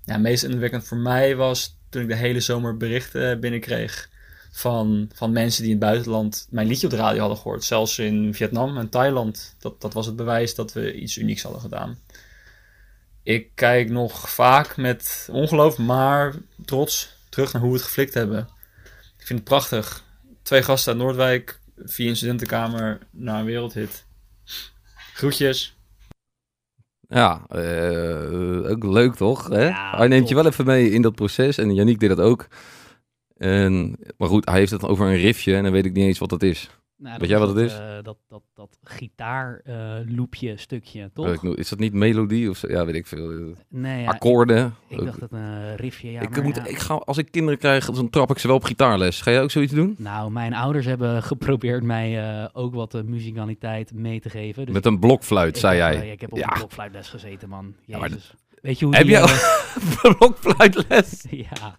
[0.05, 4.09] Ja, het meest indrukwekkend voor mij was toen ik de hele zomer berichten binnenkreeg
[4.51, 7.63] van, van mensen die in het buitenland mijn liedje op de radio hadden gehoord.
[7.63, 9.55] Zelfs in Vietnam en Thailand.
[9.59, 12.00] Dat, dat was het bewijs dat we iets unieks hadden gedaan.
[13.23, 16.35] Ik kijk nog vaak met ongeloof, maar
[16.65, 18.50] trots terug naar hoe we het geflikt hebben.
[19.17, 20.03] Ik vind het prachtig.
[20.41, 24.05] Twee gasten uit Noordwijk, via een studentenkamer naar een wereldhit.
[25.13, 25.75] Groetjes.
[27.13, 29.47] Ja, eh, ook leuk toch?
[29.47, 29.67] Hè?
[29.67, 30.29] Ja, hij neemt top.
[30.29, 32.47] je wel even mee in dat proces en Yannick deed dat ook.
[33.37, 36.19] En, maar goed, hij heeft het over een riffje en dan weet ik niet eens
[36.19, 36.69] wat dat is.
[37.03, 37.74] Nou, Weet jij wat het is?
[37.74, 41.43] eh, dat dat, dat gitaarloopje stukje, toch?
[41.43, 42.67] Nog- Is dat niet melodie of zo?
[42.70, 43.53] Ja, weet ik veel.
[43.70, 44.74] nee, ja, Akkoorden.
[44.88, 46.22] Ik, ik dacht dat een riffje, ja.
[46.22, 46.65] ik maar moet, ja.
[46.65, 49.22] ik ga, als ik kinderen krijg, dan trap ik ze wel op gitaarles.
[49.22, 49.96] Ga jij ook zoiets doen?
[49.98, 54.66] Nou, mijn ouders hebben geprobeerd mij eh, ook wat uh, muzikaliteit mee te geven.
[54.66, 56.01] Dus Met een blokfluit, zei heb, jij.
[56.03, 56.48] eh, ik heb op Ja.
[56.51, 57.75] een blokfluitles gezeten, man.
[57.85, 58.33] Ja, Jezus.
[58.61, 61.25] Weet je hoe Heb die, je eh, blokfluitles?
[61.50, 61.77] ja.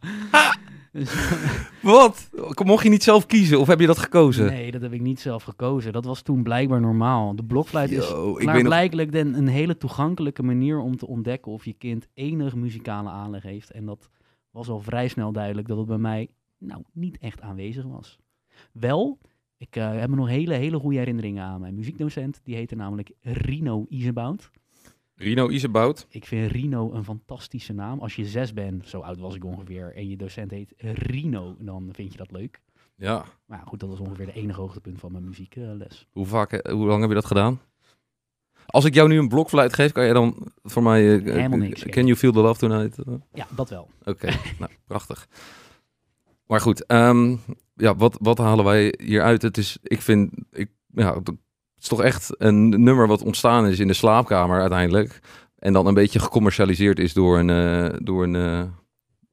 [1.82, 2.30] Wat?
[2.64, 4.46] Mocht je niet zelf kiezen of heb je dat gekozen?
[4.46, 5.92] nee, dat heb ik niet zelf gekozen.
[5.92, 7.36] Dat was toen blijkbaar normaal.
[7.36, 11.64] De blokfluit is Yo, nog- klaarblijkelijk den- een hele toegankelijke manier om te ontdekken of
[11.64, 13.70] je kind enig muzikale aanleg heeft.
[13.70, 14.10] En dat
[14.50, 16.28] was al vrij snel duidelijk dat het bij mij
[16.58, 18.18] nou niet echt aanwezig was.
[18.72, 19.18] Wel,
[19.56, 22.40] ik eh, heb me nog hele, hele goede herinneringen aan mijn muziekdocent.
[22.44, 24.50] Die heette namelijk Rino Isebout.
[25.14, 26.06] Rino Isebout.
[26.08, 27.98] Ik vind Rino een fantastische naam.
[28.00, 31.88] Als je zes bent, zo oud was ik ongeveer, en je docent heet Rino, dan
[31.92, 32.60] vind je dat leuk.
[32.96, 33.24] Ja.
[33.46, 36.06] Maar ja, goed, dat was ongeveer de enige hoogtepunt van mijn muziekles.
[36.10, 37.60] Hoe, vaak, eh, hoe lang heb je dat gedaan?
[38.66, 41.14] Als ik jou nu een blokfluit geef, kan je dan voor mij...
[41.18, 42.98] eh, Helemaal eh, niks Can you feel the love tonight?
[43.32, 43.88] Ja, dat wel.
[44.04, 44.26] Oké,
[44.58, 45.28] nou, prachtig.
[46.46, 47.36] Maar goed, ehm,
[47.74, 49.42] ja, wat, wat halen wij hieruit?
[49.42, 51.20] Het is, ik vind, ik, ja,
[51.82, 55.20] is toch echt een nummer wat ontstaan is in de slaapkamer uiteindelijk.
[55.58, 58.62] En dan een beetje gecommercialiseerd is door een, eh, door een eh,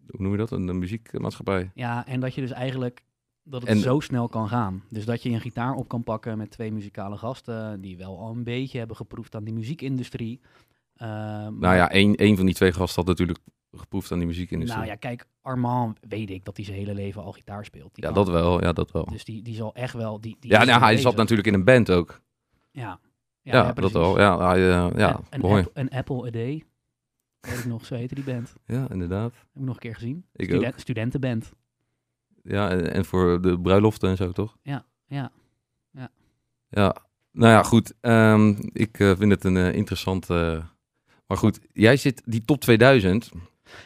[0.07, 0.51] hoe noem je dat?
[0.51, 1.71] Een, een muziekmaatschappij.
[1.73, 3.03] Ja, en dat je dus eigenlijk
[3.43, 4.83] dat het En- zo snel kan gaan.
[4.89, 8.31] Dus dat je een gitaar op kan pakken met twee muzikale gasten die wel al
[8.31, 10.39] een beetje hebben geproefd aan die muziekindustrie.
[10.95, 13.39] Eh, Nou maar- ja, één, één van die twee gasten had natuurlijk
[13.71, 14.79] geproefd aan die muziekindustrie.
[14.81, 17.95] Nou ja, kijk, Armand weet ik dat hij zijn hele leven al gitaar speelt.
[17.95, 19.05] Die ja, kan- dat wel, ja, dat wel.
[19.05, 20.21] Dus die, die zal echt wel...
[20.21, 22.21] Die, die ja, nou, hij zat natuurlijk in een band ook.
[22.71, 22.99] Ja,
[23.41, 24.19] Ja, dat wel.
[24.19, 25.61] Ja, eh, ja een, mooi.
[25.63, 26.63] app- een Apple a Day.
[27.39, 28.53] Weet ik nog, zo heette die band.
[28.65, 29.31] Heb Ja, inderdaad.
[29.53, 30.25] ik nog een keer gezien.
[30.35, 30.79] Ik Studen- ook.
[30.79, 31.51] Studentenband.
[32.43, 34.57] Ja, en, en voor de bruiloften en zo, toch?
[34.63, 35.31] Ja, ja.
[36.71, 36.95] Ja,
[37.31, 37.93] nou ja, goed.
[38.01, 40.29] Ehm, ik eh, vind het een eh, interessant...
[40.29, 40.63] eh,
[41.27, 43.31] maar goed, jij zit die top 2000.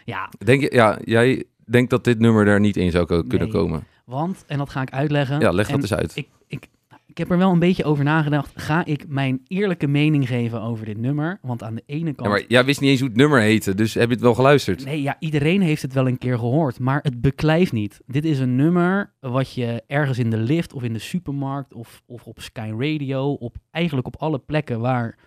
[0.06, 3.52] Ja, Denk je, ja, jij denkt dat dit nummer er niet in zou kunnen Nee.
[3.52, 3.84] komen?
[4.06, 5.39] want, en dat ga ik uitleggen.
[5.39, 6.15] Ja, leg dat En eens uit.
[6.15, 6.67] Ik, ik,
[7.13, 8.52] ik heb er wel een beetje over nagedacht.
[8.62, 11.39] Ga ik mijn eerlijke mening geven over dit nummer?
[11.41, 12.30] Want aan de ene Ja, kant...
[12.30, 14.86] maar jij wist niet eens hoe het nummer heette, dus heb je het wel geluisterd?
[14.86, 18.02] Nee, ja, iedereen heeft het wel een keer gehoord, maar het beklijft niet.
[18.06, 22.02] Dit is een nummer wat je ergens in de lift of in de supermarkt of,
[22.06, 25.17] of op Sky Radio, op, eigenlijk op alle plekken waar,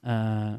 [0.00, 0.52] eh,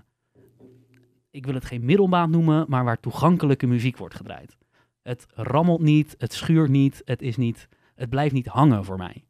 [1.32, 4.58] ik wil het geen middelmaat noemen, maar waar toegankelijke muziek wordt gedraaid.
[5.02, 9.24] Het rammelt niet, het schuurt niet, het, is niet, het blijft niet hangen voor mij.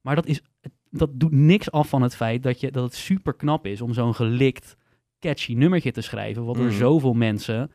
[0.00, 2.94] Maar dat, is, het- dat doet niks af van het feit dat, je, dat het
[2.94, 4.76] super knap is om zo'n gelikt,
[5.20, 6.74] catchy nummertje te schrijven, wat door Mhm.
[6.76, 7.70] zoveel mensen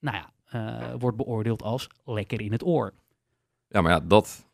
[0.00, 2.92] nou ja, eh, wordt beoordeeld als lekker in het oor.
[3.68, 4.46] Ja, maar ja, dat,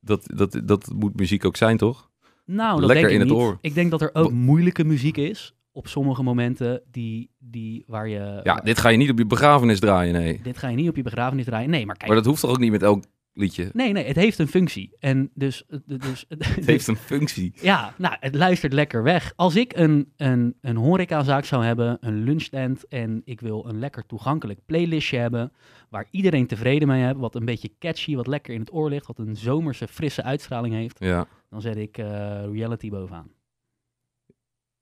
[0.00, 2.10] dat, dat, dat moet muziek ook zijn, toch?
[2.46, 3.38] Nou, dat Lekker denk ik in het niet.
[3.38, 3.58] oor.
[3.60, 8.40] Ik denk dat er ook moeilijke muziek is op sommige momenten die, die waar je...
[8.42, 10.40] Ja, dit ga je niet op je begrafenis draaien, nee.
[10.42, 11.70] dit ga je niet op je begrafenis draaien.
[11.70, 13.70] Nee, maar kijk, Maar dat hoeft toch ook niet met elk liedje.
[13.72, 14.96] Nee, nee, het heeft een functie.
[14.98, 15.66] En dus...
[15.66, 17.52] eh, dus Het heeft een functie.
[17.60, 19.32] Ja, nou, het luistert lekker weg.
[19.36, 22.88] Als ik een, een, een horecazaak zou hebben, een lunchstand...
[22.88, 25.52] en ik wil een lekker toegankelijk playlistje hebben...
[25.88, 29.06] waar iedereen tevreden mee heeft, wat een beetje catchy, wat lekker in het oor ligt...
[29.06, 30.96] wat een zomerse, frisse uitstraling heeft...
[30.98, 31.26] Ja.
[31.50, 32.06] dan zet ik eh,
[32.52, 33.30] reality bovenaan.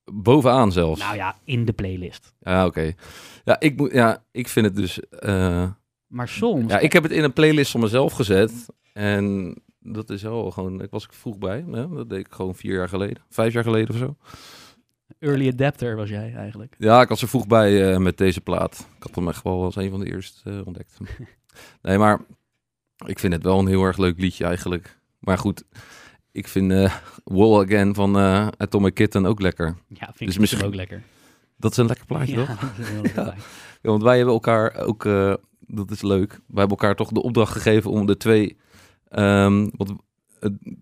[0.05, 1.01] Bovenaan zelfs.
[1.01, 2.35] Nou ja, in de playlist.
[2.41, 2.93] Ja, oké.
[3.45, 5.01] Ja, ik moet, ja, ik vind het dus.
[5.09, 5.71] eh,
[6.13, 6.71] Maar soms...
[6.73, 8.67] ja, ik heb het in een playlist van mezelf gezet.
[8.93, 10.83] En dat is wel gewoon.
[10.83, 11.65] Ik was ik vroeg bij.
[11.71, 11.89] Hè?
[11.89, 14.17] Dat deed ik gewoon vier jaar geleden, vijf jaar geleden of zo.
[15.19, 16.75] Early adapter was jij eigenlijk.
[16.79, 18.87] Ja, ik was er vroeg bij eh, met deze plaat.
[18.97, 20.99] Ik had hem echt wel als een van de eerste eh, ontdekt.
[21.83, 22.21] nee, maar
[23.07, 24.99] ik vind het wel een heel erg leuk liedje eigenlijk.
[25.19, 25.65] Maar goed,
[26.33, 26.95] ik vind eh
[27.25, 28.17] Wall Again van
[28.57, 29.77] Atomic Kitten ook lekker.
[29.89, 31.03] Ja, vind Dus ik misschien- ook lekker.
[31.57, 32.61] Dat is een lekker plaatje, ja, toch?
[32.61, 33.31] dat is een heel lekker Ja.
[33.31, 33.43] plaatje.
[33.83, 35.05] Ja, want wij hebben elkaar ook,
[35.75, 38.57] dat is leuk, wij hebben elkaar toch de opdracht gegeven om de twee,
[39.09, 39.93] ehm, wat,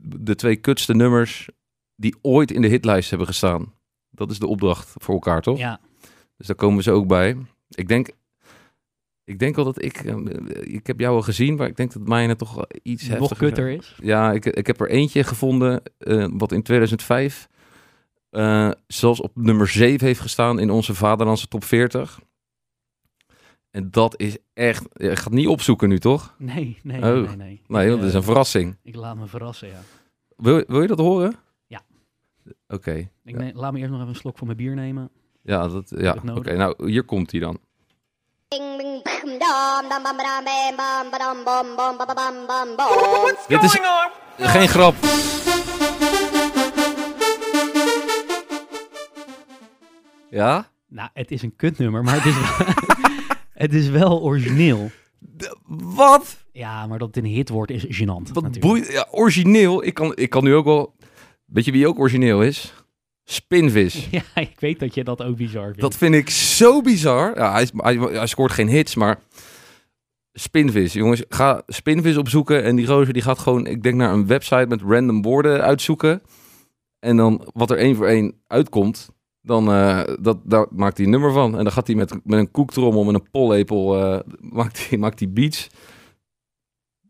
[0.02, 1.48] de twee kutste nummers
[1.96, 3.72] die ooit in de hitlijst hebben gestaan.
[4.10, 5.58] Dat is de opdracht voor elkaar, toch?
[5.58, 5.80] Ja,
[6.36, 7.36] Dus daar komen ze ook bij.
[7.68, 8.08] Ik denk,
[9.24, 10.16] ik denk wel dat ik, eh,
[10.60, 13.98] ik heb jou al gezien, maar ik denk dat mijne toch iets nog kutter is.
[14.02, 17.48] ja, ik, ik heb er eentje gevonden eh, wat in 2005
[18.30, 22.20] eh, zelfs op nummer 7 heeft gestaan in onze Vaderlandse top 40.
[23.70, 24.84] En dat is echt...
[24.92, 26.34] Je gaat het niet opzoeken nu, toch?
[26.38, 27.02] Nee, nee, Oh.
[27.28, 27.62] nee, nee.
[27.66, 27.88] nee.
[27.88, 28.76] Dat is eh, een verrassing.
[28.82, 29.80] Ik laat me verrassen, ja.
[30.36, 31.34] Wil, wil je dat horen?
[31.66, 31.80] Ja.
[32.68, 32.92] Oké.
[32.94, 33.36] Ik Ja.
[33.36, 35.10] neem- laat me eerst nog even een slok van mijn bier nemen.
[35.42, 36.16] Ja, dat, ja.
[36.34, 36.56] oké.
[36.56, 37.58] Nou, hier komt hij dan.
[43.48, 43.80] Dit is
[44.38, 44.94] geen grap.
[50.30, 50.68] Ja?
[50.88, 52.34] Nou, het is een kutnummer, maar het is,
[53.60, 54.90] het is wel origineel.
[55.66, 56.44] Wat?
[56.52, 58.32] Ja, maar dat het een hit wordt is gênant.
[58.32, 58.92] Wat boeit...
[58.92, 59.84] Ja, origineel.
[59.84, 60.94] Ik kan, ik kan nu ook wel...
[61.44, 62.74] Weet je wie ook origineel is?
[63.24, 64.08] Spinvis.
[64.10, 65.80] Ja, ik weet dat je dat ook bizar vindt.
[65.80, 67.36] Dat vind ik zo bizar.
[67.36, 69.18] Ja, hij, hij, hij scoort geen hits, maar...
[70.32, 71.24] Spinvis, jongens.
[71.28, 72.64] Ga Spinvis opzoeken.
[72.64, 76.22] En die gozer die gaat gewoon, ik denk, naar een website met random woorden uitzoeken.
[76.98, 79.10] En dan wat er één voor één uitkomt,
[79.42, 81.58] dan eh, dat, daar maakt hij een nummer van.
[81.58, 84.20] En dan gaat hij met, met een koektrommel, met een pollepel, eh,
[84.58, 85.68] maakt hij maakt hij beats.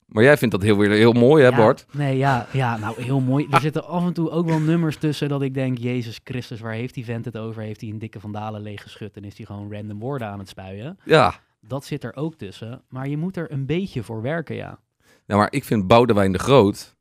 [0.06, 1.86] Maar jij vindt dat heel, heel mooi, hè Ja, Bart?
[1.92, 3.46] Nee, ja, ja, nou heel mooi.
[3.50, 6.72] Er zitten af en toe ook wel nummers tussen dat ik denk, Jezus Christus, waar
[6.72, 7.62] heeft die vent het over?
[7.62, 10.98] Heeft hij een dikke vandalen leeggeschud en is hij gewoon random woorden aan het spuien?
[11.04, 11.34] Ja.
[11.60, 12.82] Dat zit er ook tussen.
[12.88, 14.78] Maar je moet er een beetje voor werken, ja.
[15.26, 16.98] Nou, maar ik vind Boudewijn de Groot...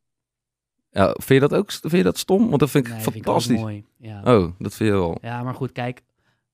[0.92, 2.48] Ja, vind je dat ook vind je dat stom?
[2.48, 3.60] Want dat vind ik Nee, vind ik ook fantastisch.
[3.62, 3.86] mooi.
[3.98, 4.20] Ja.
[4.24, 5.18] oh, dat vind je wel.
[5.22, 6.02] ja, maar goed, kijk,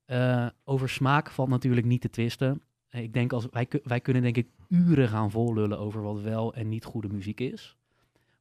[0.04, 2.62] eh, over smaak valt natuurlijk niet te twisten.
[2.88, 6.54] Eh, Ik denk als wij, wij kunnen denk ik uren gaan vollullen over wat wel
[6.54, 7.76] en niet goede muziek is.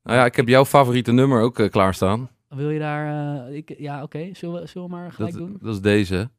[0.04, 2.30] Nou ja, ik heb jouw favoriete nummer ook eh, klaarstaan.
[2.48, 5.58] Wil je daar, eh, ik, ja oké, zullen, we, zullen we maar gelijk Dat, doen?
[5.62, 6.30] dat is deze.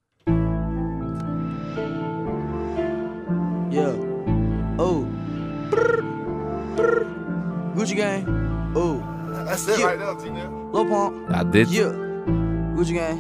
[3.70, 3.94] Yeah.
[4.76, 5.06] Oh.
[5.70, 6.04] Brr.
[6.74, 7.06] Brr.
[7.76, 8.26] Gucci gang.
[8.76, 9.15] Oh.
[9.46, 9.94] That's it Yeah.
[9.94, 10.50] right Tina.
[10.72, 11.12] Lil Pump.
[11.28, 11.70] Ja, dit.
[11.70, 11.92] Yeah.
[12.76, 13.18] Gucci gang.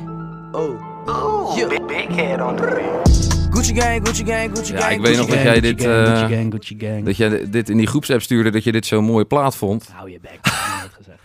[0.52, 0.70] Oh.
[1.08, 1.68] Ooh, Yeah.
[1.68, 3.34] big, big head on the beat.
[3.50, 4.92] Gucci gang, Gucci gang, Gucci Ja, gang.
[4.92, 5.44] ik weet Gucci nog dat gang.
[5.48, 7.04] jij Gucci dit, gang, eh, Gucci gang, Gucci gang.
[7.04, 9.88] Dat jij dit in die groepsapp stuurde, dat je dit zo'n mooie plaat vond.
[9.92, 11.18] Hou je bek, ik heb nooit gezegd.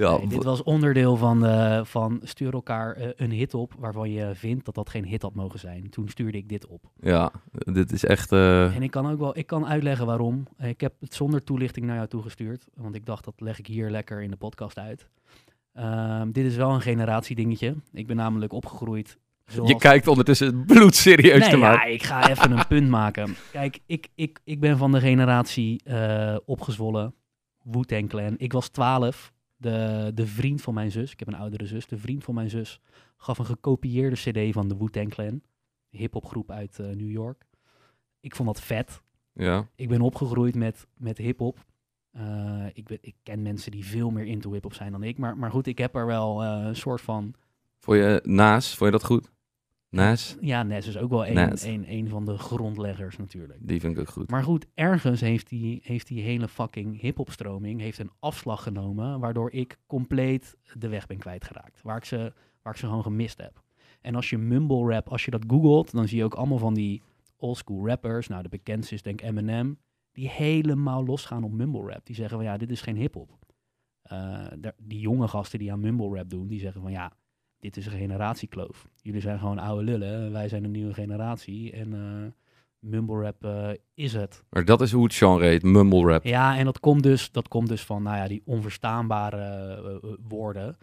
[0.00, 4.10] Ja, Nee, dit was onderdeel van, eh, van stuur elkaar eh, een hit op waarvan
[4.10, 5.90] je vindt dat dat geen hit had mogen zijn.
[5.90, 6.90] Toen stuurde ik dit op.
[7.00, 8.32] ja dit is echt...
[8.32, 10.46] eh, En ik kan ook wel, ik kan uitleggen waarom.
[10.58, 13.90] Ik heb het zonder toelichting naar jou toegestuurd, want ik dacht dat leg ik hier
[13.90, 15.08] lekker in de podcast uit.
[15.72, 17.74] Ehm, dit is wel een generatiedingetje.
[17.92, 19.18] Ik ben namelijk opgegroeid.
[19.46, 19.70] Zoals...
[19.70, 21.92] Je kijkt ondertussen bloedserieus nee, te ja, maken.
[21.92, 23.34] ik ga even een punt maken.
[23.52, 25.82] Kijk, ik, ik, ik ben van de generatie
[26.44, 27.14] opgezwollen.
[27.62, 28.34] Wu-Tang Clan.
[28.36, 29.32] Ik was 12.
[29.60, 32.50] De, de vriend van mijn zus, ik heb een oudere zus, de vriend van mijn
[32.50, 32.80] zus
[33.16, 35.42] gaf een gekopieerde cd van de Wu-Tang Clan.
[35.88, 37.44] Hip-hopgroep uit eh, New York.
[38.20, 39.02] Ik vond dat vet.
[39.32, 39.68] Ja.
[39.74, 41.64] Ik ben opgegroeid met, met hip-hop.
[42.10, 45.18] Eh, ik, ben, ik ken mensen die veel meer into hip-hop zijn dan ik.
[45.18, 47.34] Maar, maar goed, ik heb er wel eh, een soort van
[47.78, 49.32] Vond je Naas, vond je dat goed?
[49.90, 50.36] Naas?
[50.40, 53.58] Ja, Nes is ook wel een, een, een van de grondleggers natuurlijk.
[53.62, 54.30] Die vind ik ook goed.
[54.30, 59.52] Maar goed, ergens heeft die, heeft die hele fucking hip-hop-stroming heeft een afslag genomen, waardoor
[59.52, 61.82] ik compleet de weg ben kwijtgeraakt.
[61.82, 63.62] Waar ik ze, waar ik ze gewoon gemist heb.
[64.00, 66.74] En als je mumble rap, als je dat googelt, dan zie je ook allemaal van
[66.74, 67.02] die
[67.36, 68.28] oldschool rappers.
[68.28, 69.78] Nou, de bekendste is denk ik Eminem.
[70.12, 72.06] Die helemaal losgaan op mumble rap.
[72.06, 73.38] Die zeggen van ja, dit is geen hip-hop.
[74.58, 77.12] Daar- die jonge gasten die aan mumble rap doen, die zeggen van ja,
[77.60, 78.88] dit is een generatiekloof.
[79.02, 81.72] Jullie zijn gewoon oude lullen, wij zijn een nieuwe generatie.
[81.72, 82.32] En eh,
[82.78, 84.44] mumble rap eh, is het.
[84.50, 86.24] Maar dat is hoe het genre heet, mumble rap.
[86.24, 90.76] Ja, en dat komt dus, dat komt dus van nou ja, die onverstaanbare eh, woorden.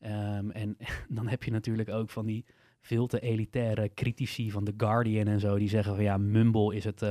[0.00, 0.76] Ehm, en
[1.16, 2.44] dan heb je natuurlijk ook van die
[2.80, 6.84] veel te elitaire critici van The Guardian en zo, die zeggen van ja, mumble is
[6.84, 7.02] het,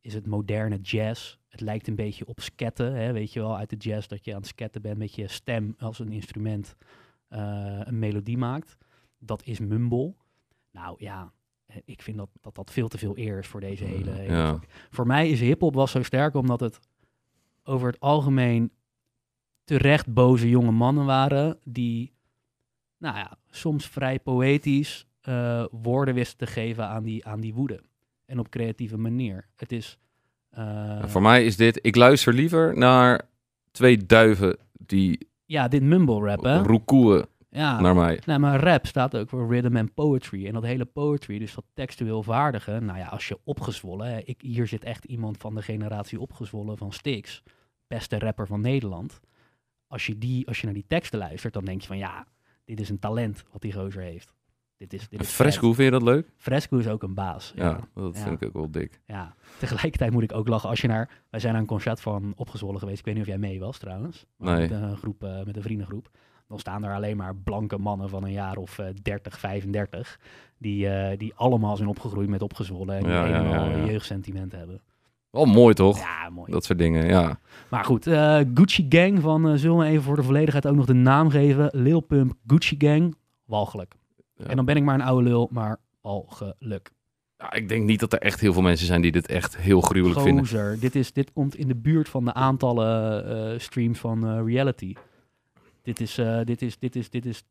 [0.00, 1.36] is het moderne jazz.
[1.48, 4.30] Het lijkt een beetje op sketten, hè, weet je wel, uit de jazz dat je
[4.30, 6.76] aan het sketten bent met je stem als een instrument
[7.28, 8.76] een melodie maakt.
[9.18, 10.14] Dat is mumble.
[10.70, 11.32] Nou ja,
[11.66, 14.32] eh, ik vind dat dat, dat veel te veel eer is voor deze hele, hele
[14.36, 14.58] Ja.
[14.90, 16.78] Voor mij is hip-hop was zo sterk omdat het
[17.64, 18.70] over het algemeen
[19.64, 22.12] terecht boze jonge mannen waren die,
[22.98, 27.82] nou ja, soms vrij poëtisch eh, woorden wisten te geven aan die, aan die woede.
[28.24, 29.48] En op creatieve manier.
[29.56, 29.98] Het is.
[30.50, 33.28] eh, Ja, voor mij is dit, ik luister liever naar
[33.70, 36.62] twee duiven die ja, dit mumble rap, hè?
[36.62, 37.80] roekoeën Ja.
[37.80, 38.20] naar mij.
[38.26, 40.46] Nou, maar rap staat ook voor rhythm and poetry.
[40.46, 42.80] En dat hele poetry, dus dat textueel vaardige.
[42.80, 46.78] Nou ja, als je opgezwollen, hè, ik, hier zit echt iemand van de generatie opgezwollen
[46.78, 47.42] van Styx,
[47.86, 49.20] beste rapper van Nederland.
[49.86, 52.26] Als je, die, als je naar die teksten luistert, dan denk je van ja,
[52.64, 54.34] dit is een talent wat die gozer heeft.
[54.78, 55.74] Dit is, dit is Fresco, vet.
[55.76, 56.30] vind je dat leuk?
[56.36, 57.52] Fresco is ook een baas.
[57.56, 57.78] Ja, Ja.
[57.94, 59.00] dat vind ik ook wel dik.
[59.06, 59.34] ja.
[59.58, 61.10] Tegelijkertijd moet ik ook lachen als je naar...
[61.30, 62.98] Wij zijn naar een concert van Opgezwollen geweest.
[62.98, 64.26] Ik weet niet of jij mee was trouwens.
[64.36, 64.68] Maar Nee.
[64.68, 66.10] Met een, groep, eh, met een vriendengroep.
[66.48, 70.18] Dan staan er alleen maar blanke mannen van een jaar of eh 30, 35.
[70.58, 72.96] Die, eh, die allemaal zijn opgegroeid met Opgezwollen.
[72.96, 74.80] En die Ja, jeugdsentiment hebben.
[75.30, 75.98] Wel mooi toch?
[75.98, 76.52] Ja, mooi.
[76.52, 77.38] Dat soort dingen, ja.
[77.70, 79.58] Maar goed, eh, Gucci Gang van...
[79.58, 81.68] zullen we even voor de volledigheid ook nog de naam geven?
[81.72, 83.14] Lil Pump, Gucci Gang.
[83.44, 83.94] Walgelijk.
[84.36, 84.46] Ja.
[84.46, 86.90] En dan ben ik maar een oude lul, maar walgelijk.
[87.38, 87.52] ja.
[87.52, 90.20] Ik denk niet dat er echt heel veel mensen zijn die dit echt heel gruwelijk
[90.20, 90.44] vinden.
[90.44, 94.44] Gozer, dit, is, dit komt in de buurt van de aantallen eh, streams van eh,
[94.44, 94.94] reality.
[95.82, 97.44] Dit is, eh, dit, is, dit, is, dit is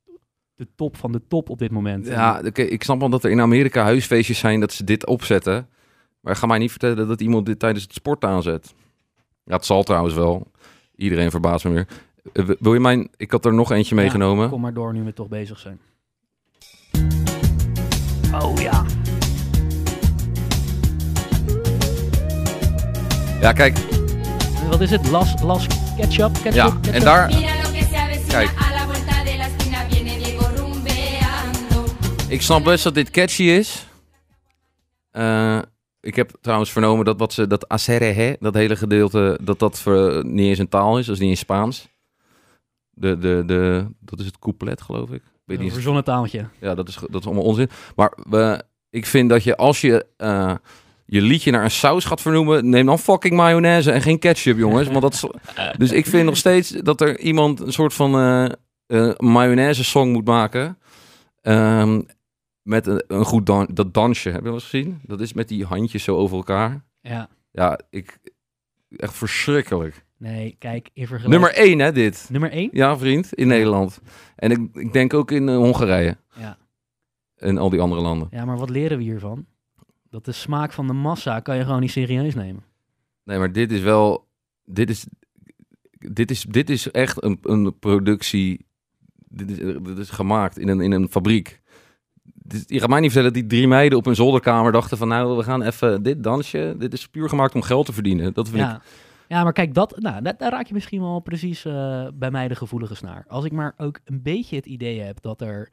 [0.56, 2.08] de top van de top op dit moment.
[2.08, 5.67] Ja, oké, ik snap wel dat er in Amerika huisfeestjes zijn dat ze dit opzetten.
[6.19, 8.74] Maar ga mij niet vertellen dat iemand dit tijdens het sport aanzet.
[9.43, 10.52] Ja, het zal trouwens wel.
[10.95, 11.88] Iedereen verbaast me weer.
[12.60, 13.10] Wil je mijn...
[13.17, 14.50] Ik had er nog eentje Ja, meegenomen.
[14.50, 15.80] Kom maar door nu we toch bezig zijn.
[18.39, 18.86] Oh ja.
[23.41, 23.78] Ja, kijk.
[24.69, 25.10] Wat is het?
[25.10, 25.67] Las, las
[25.98, 26.34] ketchup?
[26.34, 26.93] ketchup Ja, ketchup?
[26.93, 27.30] en daar...
[28.28, 28.50] Kijk.
[28.50, 31.86] a la vuelta de la esquina viene Diego rumbeando.
[32.28, 33.88] Ik snap best dat dit catchy is.
[35.12, 35.60] Eh,
[36.00, 37.48] ik heb trouwens vernomen dat wat ze...
[37.48, 39.39] Dat acerre, dat hele gedeelte...
[39.41, 41.06] Dat dat voor, niet eens een taal is.
[41.06, 41.88] Dat is niet in Spaans.
[42.89, 45.21] De, de, de, dat is het couplet, geloof ik.
[45.45, 46.47] Weet Een niet verzonnen taaltje.
[46.60, 47.69] Ja, dat is, dat is allemaal onzin.
[47.95, 50.55] Maar we, ik vind dat je als je eh,
[51.05, 54.88] je liedje naar een saus gaat vernoemen, neem dan fucking mayonaise en geen ketchup, jongens.
[54.88, 55.25] Want dat is,
[55.77, 58.51] dus ik vind nog steeds dat er iemand een soort van eh
[58.88, 60.77] eh, mayonaise song moet maken.
[61.41, 62.01] Ehm,
[62.62, 64.29] met een, een goed dan, dat dansje.
[64.29, 64.99] Heb je wel eens gezien?
[65.03, 66.84] Dat is met die handjes zo over elkaar.
[67.01, 67.29] Ja.
[67.51, 68.17] Ja, ik,
[68.89, 70.05] echt verschrikkelijk.
[70.17, 71.32] Nee, kijk, in vergelijking...
[71.43, 72.28] Nummer één, hè, dit.
[72.32, 72.69] Nummer 1?
[72.71, 74.01] Ja, vriend, in Nederland.
[74.36, 76.58] En ik, ik denk ook in eh, Hongarije Ja.
[77.36, 78.28] en al die andere landen.
[78.32, 79.45] ja, maar wat leren we hiervan?
[80.10, 82.63] Dat de smaak van de massa kan je gewoon niet serieus nemen.
[83.23, 84.28] Nee, maar dit is wel.
[84.65, 85.06] Dit is.
[85.91, 88.65] Dit is, dit is echt een, een productie.
[89.15, 91.62] Dit is, dit is gemaakt in een, in een fabriek.
[92.65, 95.08] Je gaat mij niet vertellen dat die drie meiden op een zolderkamer dachten van...
[95.08, 96.75] nou, we gaan even dit dansje.
[96.78, 98.34] Dit is puur gemaakt om geld te verdienen.
[98.34, 98.78] Dat vind ik...
[99.28, 99.44] Ja.
[99.44, 102.96] maar kijk, dat, nou, daar raak je misschien wel precies eh, bij mij de gevoelige
[102.96, 103.26] snaar.
[103.28, 105.72] Als ik maar ook een beetje het idee heb dat er,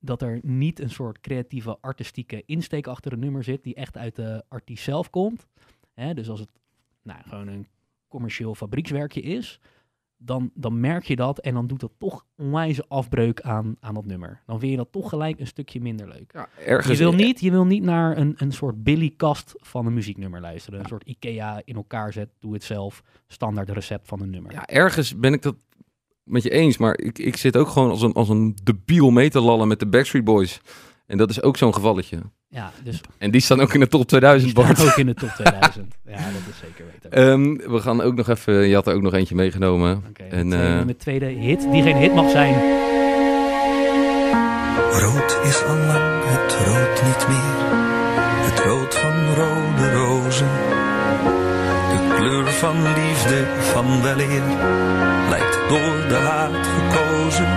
[0.00, 4.16] dat er niet een soort creatieve, artistieke insteek achter een nummer zit, die echt uit
[4.16, 5.46] de artiest zelf komt.
[5.94, 6.50] Hè, dus als het
[7.02, 7.66] nou, gewoon een
[8.08, 9.60] commercieel fabriekswerkje is,
[10.16, 14.06] dan, dan merk je dat en dan doet dat toch onwijze afbreuk aan, aan dat
[14.06, 14.42] nummer.
[14.46, 16.32] Dan vind je dat toch gelijk een stukje minder leuk.
[16.32, 16.48] Ja,
[16.88, 20.80] Je wil, niet, je wil niet naar een, een soort Billy-kast van een muzieknummer luisteren.
[20.80, 24.52] Een soort IKEA in elkaar zet, doe het zelf, standaard recept van een nummer.
[24.52, 25.56] Ja, ergens ben ik dat
[26.24, 26.78] met je eens.
[26.78, 29.78] Maar ik, ik zit ook gewoon als een, als een debiel mee te lallen met
[29.78, 30.60] de Backstreet Boys.
[31.06, 32.22] En dat is ook zo'n gevalletje.
[32.54, 34.76] Ja, dus En die staan ook in de top 2000, die Bart.
[34.78, 35.94] staan ook in de top 2000.
[36.06, 37.10] ja, dat is zeker weten.
[37.10, 38.54] Ehm, we gaan ook nog even...
[38.68, 40.02] Je had er ook nog eentje meegenomen.
[40.08, 42.54] Oké, en, tweede, eh, met tweede hit, die geen hit mag zijn.
[44.90, 47.66] Rood is al lang het rood niet meer.
[48.48, 50.48] Het rood van rode rozen.
[51.90, 54.42] De kleur van liefde, van weleer.
[55.28, 57.48] Lijkt door de haat gekozen.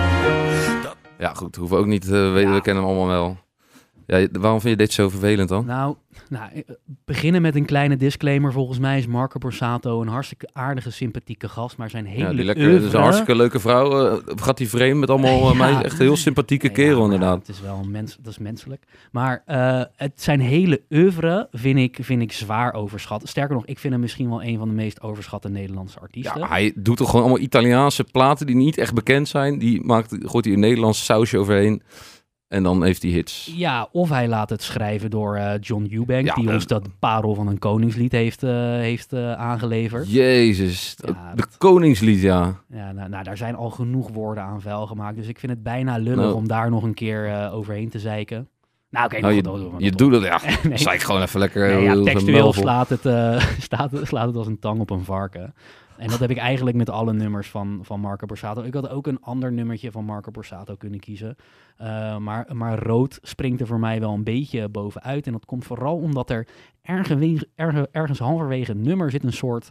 [1.18, 1.56] Ja, goed.
[1.56, 2.48] Hoeven ook niet te weten.
[2.48, 2.54] Ja.
[2.54, 3.36] We kennen hem allemaal wel.
[4.10, 5.66] Ja, waarom vind je dit zo vervelend dan?
[5.66, 5.94] Nou,
[6.28, 6.62] nou, eh,
[7.04, 8.52] beginnen met een kleine disclaimer.
[8.52, 11.76] Volgens mij is Marco Borsato een hartstikke aardige, sympathieke gast.
[11.76, 14.06] Maar zijn hele Ja, die lekker, oeuvre- dat is een hartstikke leuke vrouw.
[14.06, 15.54] eh, gaat die vreemd met allemaal eh, Ja.
[15.72, 17.38] mij echt een heel sympathieke Ja, kerel inderdaad.
[17.38, 18.84] het is wel een mens, dat is menselijk.
[19.12, 19.42] Maar
[19.96, 23.28] het zijn hele oeuvre vind ik, vind ik zwaar overschat.
[23.28, 26.40] Sterker nog, ik vind hem misschien wel een van de meest overschatte Nederlandse artiesten.
[26.40, 29.58] Ja, hij doet toch gewoon allemaal Italiaanse platen die niet echt bekend zijn.
[29.58, 31.82] Die maakt, gooit hij een Nederlands sausje overheen.
[32.48, 33.52] En dan heeft hij hits.
[33.56, 36.88] Ja, of hij laat het schrijven door eh, John Eubank, Ja, die eh, ons dat
[36.98, 40.10] parel van een koningslied heeft, eh, heeft aangeleverd.
[40.12, 42.54] Jezus, Ja, de Koningslied, ja.
[42.68, 45.16] Ja, nou, nou, daar zijn al genoeg woorden aan vuil gemaakt.
[45.16, 46.34] Dus ik vind het bijna lullig Nou.
[46.34, 48.48] om daar nog een keer overheen te zeiken.
[48.90, 49.42] Nou, oké, Nou, je,
[49.92, 50.40] doet het, ja.
[50.68, 50.78] Nee.
[50.78, 51.68] Zei ik gewoon even lekker.
[51.68, 55.04] Nee, ja, heel textueel slaat het, eh, staat, slaat het als een tang op een
[55.04, 55.54] varken.
[55.96, 58.62] En dat heb ik eigenlijk met alle nummers van, van Marco Borsato.
[58.62, 61.36] Ik had ook een ander nummertje van Marco Borsato kunnen kiezen.
[61.76, 65.26] Eh, maar, maar rood springt er voor mij wel een beetje bovenuit.
[65.26, 66.46] En dat komt vooral omdat er
[66.82, 69.70] ergens, ergens, ergens halverwege het nummer zit een soort...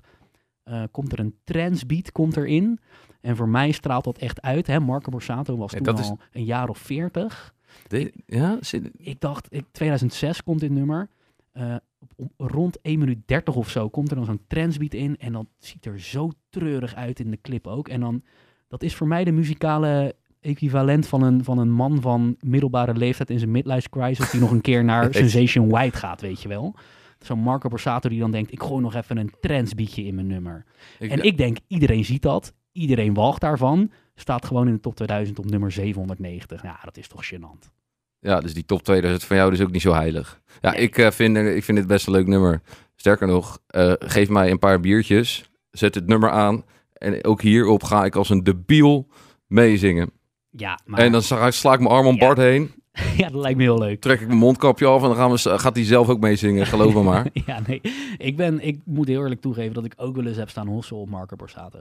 [0.64, 2.80] eh, komt er een transbeat komt erin.
[3.22, 4.68] En voor mij straalt dat echt uit.
[4.68, 4.80] Hè?
[4.80, 7.54] Marco Borsato was toen dat is- al een jaar of veertig.
[7.88, 11.10] De- ja, zit- Ik dacht, ik, 2006 komt dit nummer.
[11.52, 11.76] Eh,
[12.16, 15.18] op- rond 1 minuut 30 of zo komt er dan zo'n transbeat in.
[15.18, 17.88] En dat ziet er zo treurig uit in de clip ook.
[17.88, 18.24] En dan,
[18.68, 23.30] dat is voor mij de muzikale equivalent van een, van een man van middelbare leeftijd
[23.30, 24.32] in zijn midlife crisis.
[24.32, 26.76] Die nog een keer naar Sensation White gaat, weet je wel.
[27.20, 30.66] Zo'n Marco Borsato die dan denkt, ik gooi nog even een transbeatje in mijn nummer.
[31.00, 32.54] ik- En ik denk, iedereen ziet dat.
[32.72, 33.92] Iedereen walgt daarvan.
[34.20, 36.64] Staat gewoon in de top 2000 op nummer 790.
[36.64, 37.72] Ja, dat is toch gênant.
[38.20, 40.42] Ja, dus die top 2000 van jou dus ook niet zo heilig.
[40.62, 40.80] Ja, Nee.
[40.82, 42.62] ik, eh, vind, ik vind dit best een leuk nummer.
[42.96, 47.84] Sterker nog, eh, geef mij een paar biertjes, zet het nummer aan en ook hierop
[47.84, 49.08] ga ik als een debiel
[49.48, 50.12] meezingen.
[50.50, 51.00] Ja, maar...
[51.00, 52.20] En dan sla, sla ik mijn arm om Ja.
[52.20, 52.72] Bart heen,
[53.18, 54.02] Ja, dat lijkt me heel leuk.
[54.02, 56.94] trek ik mijn mondkapje af en dan gaan we, gaat hij zelf ook meezingen, geloof
[56.94, 57.28] me maar.
[57.46, 57.82] ja, nee.
[58.18, 60.96] Ik, ben, ik moet heel eerlijk toegeven dat ik ook wel eens heb staan hossen
[60.98, 61.80] op Marco Borsato.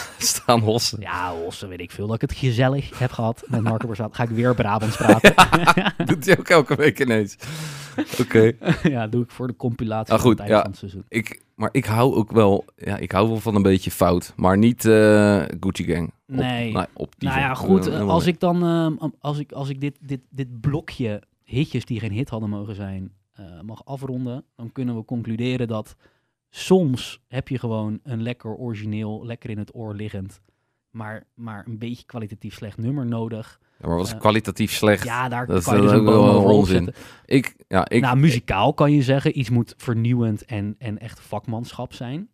[0.18, 1.00] Staan hossen.
[1.00, 2.06] Ja, hossen weet ik veel.
[2.06, 4.12] Dat ik het gezellig heb gehad met Marco Borsato.
[4.14, 5.34] Ga ik weer Brabants praten.
[6.06, 7.36] Doet hij ook elke week ineens.
[8.20, 8.52] Oké.
[8.82, 10.60] ja, doe ik voor de compilatie Ah, van goed, het einde ja.
[10.62, 11.04] van het seizoen.
[11.08, 14.58] Ik, maar ik hou ook wel, ja, ik hou wel van een beetje fout, maar
[14.58, 16.06] niet eh, Gucci Gang.
[16.28, 16.76] Op, Nee.
[16.94, 17.86] op die Nou ja, van- goed.
[17.86, 21.84] eh, eh, als ik dan, ehm, als ik, als ik dit, dit, dit blokje hitjes
[21.84, 25.96] die geen hit hadden mogen zijn, eh, mag afronden, dan kunnen we concluderen dat
[26.54, 30.40] soms heb je gewoon een lekker origineel, lekker in het oor liggend,
[30.90, 33.58] maar, maar een beetje kwalitatief slecht nummer nodig.
[33.78, 35.04] Ja, maar wat is eh, kwalitatief slecht?
[35.04, 36.94] Ja, daar dat kan je dus ook wel onzin.
[37.24, 41.92] Ik, ja, ik, nou, muzikaal kan je zeggen, iets moet vernieuwend en, en echt vakmanschap
[41.92, 42.30] zijn.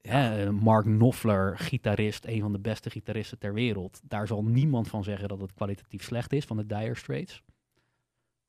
[0.00, 4.00] Hè, eh, Mark Knopfler, gitarist, een van de beste gitaristen ter wereld.
[4.04, 7.42] Daar zal niemand van zeggen dat het kwalitatief slecht is, van de Dire Straits.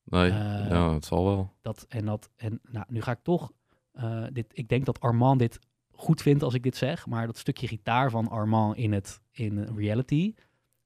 [0.03, 1.53] nee, eh, ja, het zal wel.
[1.61, 3.51] Dat, en dat, en nou, nu ga ik toch,
[3.93, 5.59] eh, dit, ik denk dat Armand dit
[5.91, 9.67] goed vindt als ik dit zeg, maar dat stukje gitaar van Armand in, het, in
[9.75, 10.33] reality,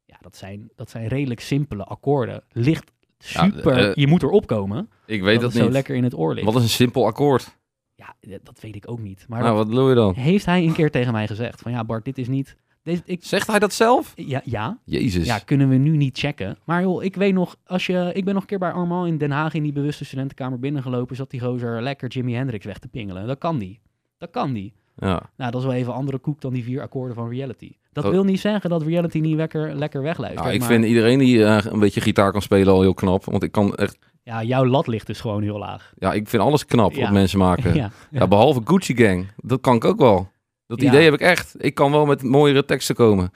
[0.06, 2.44] ja, dat zijn, dat zijn redelijk simpele akkoorden.
[2.52, 4.90] Ligt Ja, super, eh, je moet erop komen.
[5.06, 5.74] Ik weet dat dat het zo niet.
[5.74, 6.46] lekker in het oor ligt.
[6.46, 7.58] Wat is een simpel akkoord?
[7.96, 9.26] Ja, dat weet ik ook niet.
[9.28, 10.14] Maar nou, dat wat bedoel je dan?
[10.14, 11.62] heeft hij een keer tegen mij gezegd.
[11.62, 12.58] Van ja, Bart, dit is niet...
[12.88, 14.14] Deze, ik, Zegt hij dat zelf?
[14.16, 15.26] ja, ja, Jezus.
[15.26, 16.58] ja, kunnen we nu niet checken.
[16.64, 19.18] Maar joh, ik weet nog, als je, ik ben nog een keer bij Armand in
[19.18, 22.88] Den Haag in die bewuste studentenkamer binnengelopen, zat die gozer lekker Jimi Hendrix weg te
[22.88, 23.28] pingelen.
[23.28, 23.80] Dat kan die.
[24.18, 24.74] Dat kan die.
[24.98, 25.30] Ja.
[25.38, 27.72] Nou, dat is wel even andere koek dan die vier akkoorden van reality.
[27.92, 28.12] Dat Oh.
[28.12, 30.54] wil niet zeggen dat reality niet lekker, lekker wegluistert.
[30.54, 33.26] Ik maar vind iedereen die eh, een beetje gitaar kan spelen al heel knap.
[33.26, 33.98] Want ik kan echt...
[34.24, 35.94] ja, jouw lat ligt dus gewoon heel laag.
[35.98, 37.02] Ja, ik vind alles knap Ja.
[37.02, 37.74] wat mensen maken.
[37.82, 37.92] ja.
[38.12, 38.28] ja.
[38.28, 39.28] behalve Gucci Gang.
[39.38, 40.30] Dat kan ik ook wel.
[40.68, 40.88] Dat Ja.
[40.88, 41.56] idee heb ik echt.
[41.58, 43.32] Ik kan wel met mooiere teksten komen.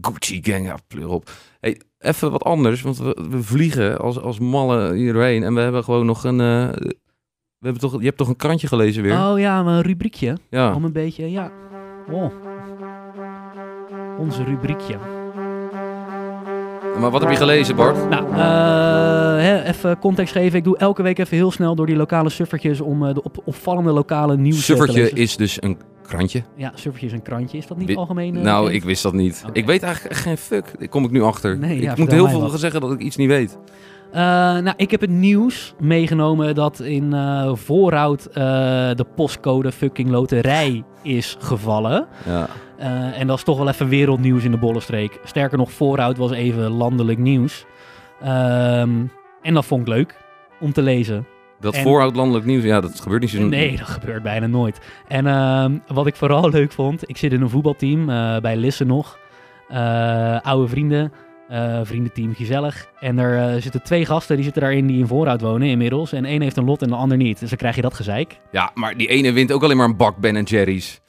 [0.00, 1.30] Gucci Gang, ja, pleur op.
[1.60, 5.42] Hey, even wat anders, want we, we vliegen als, als mannen hierheen.
[5.42, 6.40] En we hebben gewoon nog een...
[6.40, 6.68] eh,
[7.58, 9.12] we hebben toch, je hebt toch een krantje gelezen weer?
[9.12, 10.36] Oh ja, een rubriekje.
[10.50, 10.74] ja.
[10.74, 11.50] Om een beetje, ja.
[12.10, 12.32] Oh.
[14.18, 14.96] Onze rubriekje.
[16.98, 18.08] Maar wat heb je gelezen, Bart?
[18.08, 20.58] Nou, eh, even context geven.
[20.58, 23.42] Ik doe elke week even heel snel door die lokale suffertjes om eh, de op
[23.44, 25.16] opvallende lokale nieuws te Suffertje lezen.
[25.16, 25.78] is dus een
[26.10, 26.42] krantje.
[26.56, 26.72] Ja,
[27.06, 27.58] is een krantje.
[27.58, 28.36] Is dat niet Wi- algemeen?
[28.36, 28.82] eh, nou, bekend?
[28.82, 29.42] ik wist dat niet.
[29.48, 29.58] Oké.
[29.58, 30.78] Ik weet eigenlijk echt geen fuck.
[30.78, 31.58] Daar kom ik nu achter.
[31.58, 32.60] Nee, ja, ik moet vertel heel mij veel wat.
[32.60, 33.58] zeggen dat ik iets niet weet.
[34.12, 34.20] Eh,
[34.58, 38.34] nou, ik heb het nieuws meegenomen dat in eh voorhoud eh,
[38.94, 42.06] de postcode fucking loterij is gevallen.
[42.26, 42.46] Ja.
[42.78, 45.20] Eh, en dat is toch wel even wereldnieuws in de bollenstreek.
[45.24, 47.64] Sterker nog, voorhoud was even landelijk nieuws.
[48.22, 48.90] Ehm,
[49.42, 50.16] en dat vond ik leuk
[50.60, 51.26] om te lezen.
[51.60, 53.46] Dat En- voorhoud landelijk nieuws, ja, dat gebeurt niet zo...
[53.46, 54.80] Nee, dat gebeurt bijna nooit.
[55.08, 58.84] En ehm, wat ik vooral leuk vond, ik zit in een voetbalteam eh, bij Lisse
[58.84, 59.18] nog.
[59.68, 61.12] Eh, oude vrienden.
[61.48, 62.90] Eh, vriendenteam, gezellig.
[63.00, 66.12] En er zitten twee gasten, die zitten daarin die in voorhoud wonen inmiddels.
[66.12, 67.40] En één heeft een lot en de ander niet.
[67.40, 68.40] Dus dan krijg je dat gezeik.
[68.50, 71.00] Ja, maar die ene wint ook alleen maar een bak Ben Jerry's.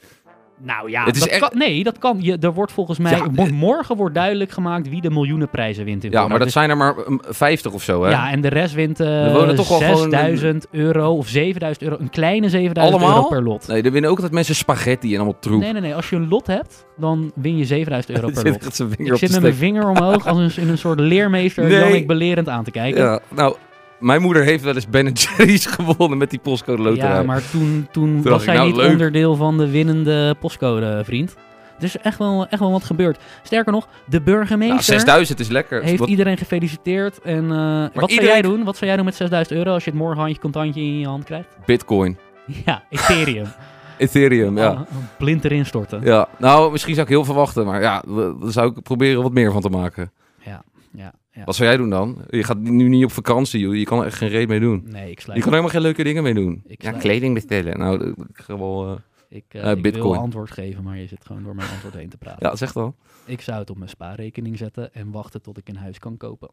[0.64, 2.18] Nou ja, Het is dat echt- kan, nee, dat kan.
[2.20, 6.03] Je, er wordt volgens mij, Ja, mo- morgen wordt duidelijk gemaakt wie de miljoenenprijzen wint
[6.03, 8.09] in Ja, maar dat Dus- zijn er maar um, 50 of zo, hè?
[8.09, 11.97] Ja, en de rest wint eh wel gewoon- 6000 euro of 7000 euro.
[11.99, 13.18] Een kleine 7000 Allemaal?
[13.18, 13.68] euro per lot.
[13.68, 15.59] Nee, er winnen ook altijd mensen spaghetti en allemaal troep.
[15.62, 15.95] Nee, nee, nee.
[15.95, 18.80] Als je een lot hebt, dan win je 7000 euro per lot.
[18.99, 21.80] Ik zit met mijn vinger omhoog als een, in een soort leermeester Nee.
[21.80, 23.03] Jannik belerend aan te kijken.
[23.03, 23.55] Ja, nou,
[24.02, 27.10] mijn moeder heeft wel eens Ben Jerry's gewonnen met die postcode loterij.
[27.16, 28.91] Ja, maar toen, toen was zij nou, niet leuk.
[28.91, 31.36] onderdeel van de winnende postcode, vriend.
[31.78, 33.20] Er is echt wel, echt wel wat gebeurd.
[33.43, 35.84] Sterker nog, de burgemeester Nou, 6000 is lekker.
[35.84, 37.22] heeft Wat- iedereen gefeliciteerd.
[37.22, 38.64] En eh, wat zou jij doen?
[38.64, 41.08] Wat zou jij doen met 6000 euro als je het morgen handje contantje in je
[41.08, 41.47] hand krijgt?
[41.66, 42.18] Bitcoin.
[42.66, 43.47] Ja, Ethereum.
[43.97, 44.68] Ethereum, ja.
[44.68, 44.82] Ah,
[45.18, 46.02] blind erin storten.
[46.04, 49.32] Ja, nou, misschien zou ik heel veel wachten, maar ja, daar zou ik proberen wat
[49.34, 50.12] meer van te maken.
[50.45, 51.43] Ja, ja, ja.
[51.43, 52.17] Wat zou jij doen dan?
[52.29, 53.75] Je gaat nu niet op vakantie, joh.
[53.75, 54.84] je kan er echt geen reet mee doen.
[54.86, 55.39] Nee, ik Je sluit.
[55.39, 56.61] kan helemaal geen leuke dingen mee doen.
[56.65, 57.77] Ik ja, kleding bestellen.
[57.79, 58.88] Nou, ik ga wel...
[58.91, 58.95] eh,
[59.38, 62.09] Ik, eh, Eh, ik wil antwoord geven, maar je zit gewoon door mijn antwoord heen
[62.09, 62.47] te praten.
[62.49, 62.95] Ja, zeg dan.
[63.25, 66.49] Ik zou het op mijn spaarrekening zetten en wachten tot ik een huis kan kopen.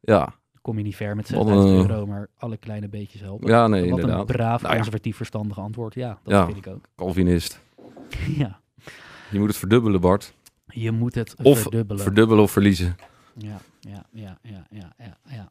[0.00, 3.20] Ja, Dan kom je niet ver met Wat 6000 een- euro, maar alle kleine beetjes
[3.20, 3.48] helpen.
[3.50, 4.20] ja nee, Wat inderdaad.
[4.20, 4.74] een braaf, Nou ja.
[4.80, 5.94] conservatief, verstandig antwoord.
[5.94, 6.44] Ja, dat Ja.
[6.46, 6.84] vind ik ook.
[6.96, 7.60] Calvinist.
[8.36, 8.60] ja,
[9.30, 10.34] Je moet het verdubbelen, Bart.
[10.66, 12.02] je moet het Of verdubbelen.
[12.02, 12.96] verdubbelen of verliezen.
[13.36, 15.16] Ja, ja, ja, ja, ja, ja.
[15.28, 15.48] ja.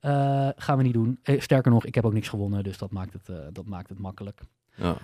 [0.00, 1.18] Eh, gaan we niet doen.
[1.22, 3.88] Eh, sterker nog, ik heb ook niks gewonnen, dus dat maakt het, eh, dat maakt
[3.88, 4.40] het makkelijk.
[4.74, 4.96] Ja.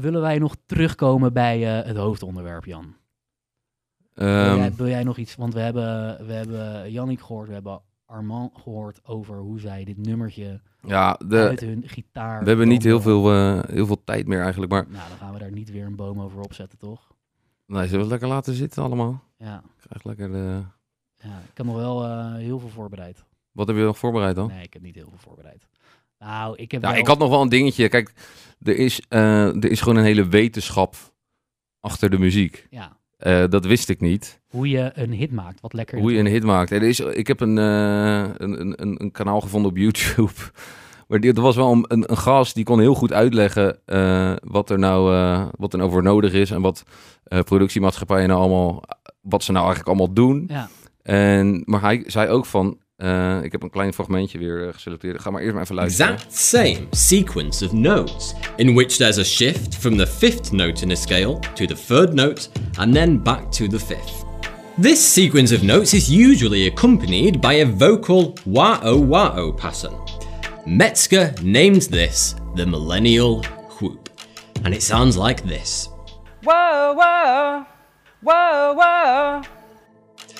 [0.00, 2.94] Willen wij nog terugkomen bij het hoofdonderwerp, Jan?
[4.14, 5.36] Wil, Ehm, jij, wil jij nog iets?
[5.36, 9.96] Want we hebben, we hebben Jannik gehoord, we hebben Armand gehoord over hoe zij dit
[9.98, 12.42] nummertje ja, de, uit hun gitaar.
[12.42, 13.30] we hebben niet heel veel,
[13.66, 16.20] heel veel tijd meer eigenlijk, maar Nou, dan gaan we daar niet weer een boom
[16.20, 17.12] over opzetten, toch?
[17.66, 19.22] nee, zullen we het lekker laten zitten allemaal?
[19.36, 20.62] Ja, Ik krijg lekker de...
[21.22, 23.24] ja ik heb nog wel eh, heel veel voorbereid.
[23.52, 24.48] Wat heb je nog voorbereid dan?
[24.48, 25.66] Nee, ik heb niet heel veel voorbereid.
[26.18, 27.88] Nou, ik heb Ja, wel- ik had nog wel een dingetje.
[27.88, 28.12] Kijk,
[28.62, 30.94] er is, eh, er is gewoon een hele wetenschap
[31.80, 32.66] achter de muziek.
[32.70, 34.40] Ja, Eh, dat wist ik niet.
[34.48, 36.70] hoe je een hit maakt, wat lekker Hoe je een hit maakt.
[36.70, 40.32] Er is, ik heb een, een, een, een, kanaal gevonden op YouTube.
[41.08, 43.78] Maar die, er was wel een, een, een gast die kon heel goed uitleggen
[44.44, 46.50] wat, er nou, eh, wat er nou voor nodig is.
[46.50, 46.84] En wat
[47.24, 48.82] eh, productiemaatschappijen nou allemaal,
[49.20, 50.44] wat ze nou eigenlijk allemaal doen.
[50.48, 50.68] Ja,
[51.02, 55.20] En, maar hij zei ook van, eh, ik heb een klein fragmentje weer eh, geselecteerd.
[55.20, 56.12] Ga maar eerst maar even luisteren.
[56.12, 60.90] exact same sequence of notes, in which there's a shift from the fifth note in
[60.90, 62.48] a scale to the third note,
[62.78, 64.24] and then back to the fifth.
[64.80, 69.94] This sequence of notes is usually accompanied by a vocal wah-oh-wah-oh pattern.
[70.64, 73.42] Metzger named this the millennial
[73.80, 74.08] whoop,
[74.64, 75.88] and it sounds like this.
[76.44, 77.66] Whoa, whoa,
[78.22, 79.61] whoa, whoa.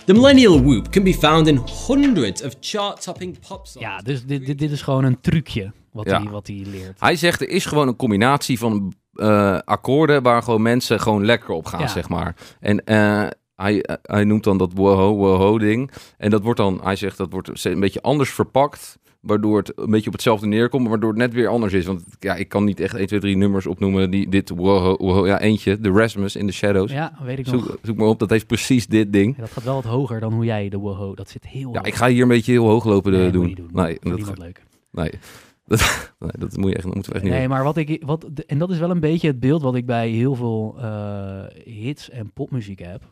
[0.07, 3.87] The millennial whoop can be found in hundreds of chart-topping pop songs.
[3.87, 6.23] ja dus dit, dit, dit is gewoon een trucje wat Ja.
[6.23, 7.01] hij wat hij leert.
[7.01, 11.51] Hij zegt er is gewoon een combinatie van eh, akkoorden waar gewoon mensen gewoon lekker
[11.51, 11.87] op gaan, Ja.
[11.87, 12.35] zeg maar.
[12.61, 13.27] En eh,
[13.57, 15.91] hij, eh, hij noemt dan dat woho woho ding.
[16.19, 18.99] En dat wordt dan, hij zegt dat wordt een beetje anders verpakt.
[19.23, 21.87] Waardoor het een beetje op hetzelfde neerkomt, waardoor het net weer anders is.
[21.87, 25.27] Want ja, ik kan niet echt 1, 2, 3 nummers opnoemen die dit woho, woho
[25.27, 26.93] ja eentje, The Rasmus in the Shadows.
[26.93, 27.65] Ja, weet ik nog.
[27.65, 29.35] Zoek, zoek maar op, dat heeft precies dit ding.
[29.37, 31.15] Ja, dat gaat wel wat hoger dan hoe jij de woho.
[31.15, 31.87] Dat zit heel Ja, hoog.
[31.87, 33.69] ik ga hier een beetje heel hoog lopen eh, Nee, doen.
[33.73, 34.63] Nee, dat, leuk.
[34.91, 35.11] nee.
[35.67, 37.51] Dat, nee, dat moet je echt, dat moeten we echt niet Nee, doen.
[37.51, 38.03] maar wat ik.
[38.07, 41.45] Wat, en dat is wel een beetje het beeld wat ik bij heel veel eh,
[41.65, 43.03] hits en popmuziek heb.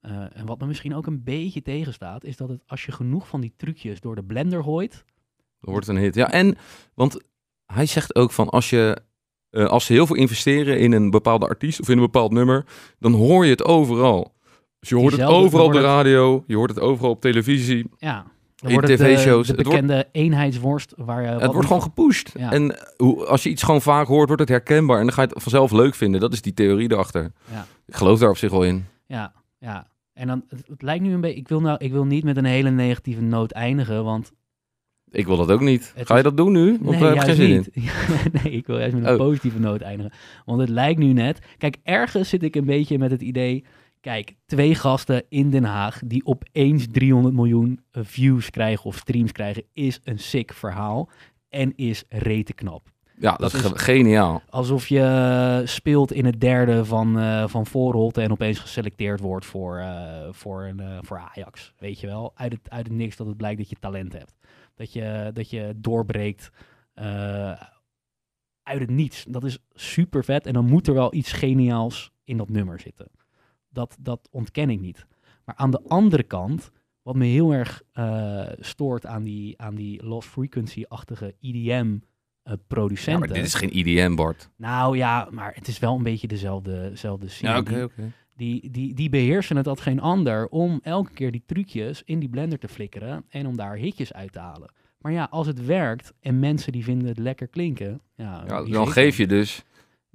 [0.00, 3.28] Eh, en wat me misschien ook een beetje tegenstaat, is dat het als je genoeg
[3.28, 5.04] van die trucjes door de blender gooit.
[5.60, 6.14] Dan wordt het een hit.
[6.14, 6.56] Ja, en
[6.94, 7.20] want
[7.66, 8.98] hij zegt ook van als je
[9.50, 12.64] eh, als ze heel veel investeren in een bepaalde artiest of in een bepaald nummer,
[12.98, 14.34] dan hoor je het overal.
[14.80, 17.90] Dus je hoort het overal op de radio, je hoort het overal op televisie.
[17.98, 18.24] Ja,
[18.56, 19.46] dan In de- TV-shows.
[19.46, 21.28] De, Het wordt- bekende eenheidsworst waar je.
[21.28, 22.30] het wordt gewoon gepusht.
[22.38, 22.52] Ja.
[22.52, 25.28] En hoe, als je iets gewoon vaak hoort, wordt het herkenbaar en dan ga je
[25.28, 26.20] het vanzelf leuk vinden.
[26.20, 27.32] Dat is die theorie erachter.
[27.50, 27.66] Ja.
[27.86, 28.86] Ik geloof daar op zich wel in.
[29.06, 29.86] Ja, ja.
[30.12, 31.36] En dan, het, het lijkt nu een beetje.
[31.38, 34.32] Ik wil, nou, ik wil niet met een hele negatieve noot eindigen, want.
[35.10, 35.92] Ik wil dat ook niet.
[35.96, 36.72] Het Ga je dat doen nu?
[36.72, 37.90] Of nee, daar heb je geen juist zin in?
[38.32, 38.42] niet.
[38.42, 39.16] nee, ik wil juist met een Oh.
[39.18, 40.12] positieve noot eindigen.
[40.44, 41.38] Want het lijkt nu net.
[41.58, 43.64] Kijk, ergens zit ik een beetje met het idee.
[44.00, 49.32] Kijk, twee gasten in Den Haag die opeens 300 miljoen eh, views krijgen of streams
[49.32, 51.08] krijgen, is een sick verhaal.
[51.48, 52.88] En is rete knap.
[53.20, 54.42] Ja, dat, Dat is is- ge- geniaal.
[54.48, 59.78] Alsof je speelt in het derde van, eh van Voorholte en opeens geselecteerd wordt voor,
[59.78, 59.88] eh,
[60.30, 61.72] voor, een, eh, voor Ajax.
[61.78, 62.32] Weet je wel?
[62.34, 64.34] Uit het, uit het niks dat het blijkt dat je talent hebt.
[64.78, 66.50] Dat je, dat je doorbreekt
[66.94, 67.62] eh,
[68.62, 69.24] uit het niets.
[69.28, 70.46] Dat is super vet.
[70.46, 73.10] En dan moet er wel iets geniaals in dat nummer zitten.
[73.68, 75.06] Dat, dat ontken ik niet.
[75.44, 76.70] Maar aan de andere kant,
[77.02, 81.96] wat me heel erg eh, stoort aan die, aan die lost frequency-achtige EDM
[82.42, 83.18] eh, Ja, producenten.
[83.28, 84.50] maar dit is geen IDM, Bart.
[84.56, 87.52] Nou ja, maar het is wel een beetje dezelfde, dezelfde scene.
[87.52, 88.12] Ja, oké, oké.
[88.38, 92.28] Die, die, die beheersen het als geen ander om elke keer die trucjes in die
[92.28, 94.70] blender te flikkeren en om daar hitjes uit te halen.
[94.98, 98.88] Maar ja, als het werkt en mensen die vinden het lekker klinken, ja, Ja, dan
[98.88, 99.62] geef je dus...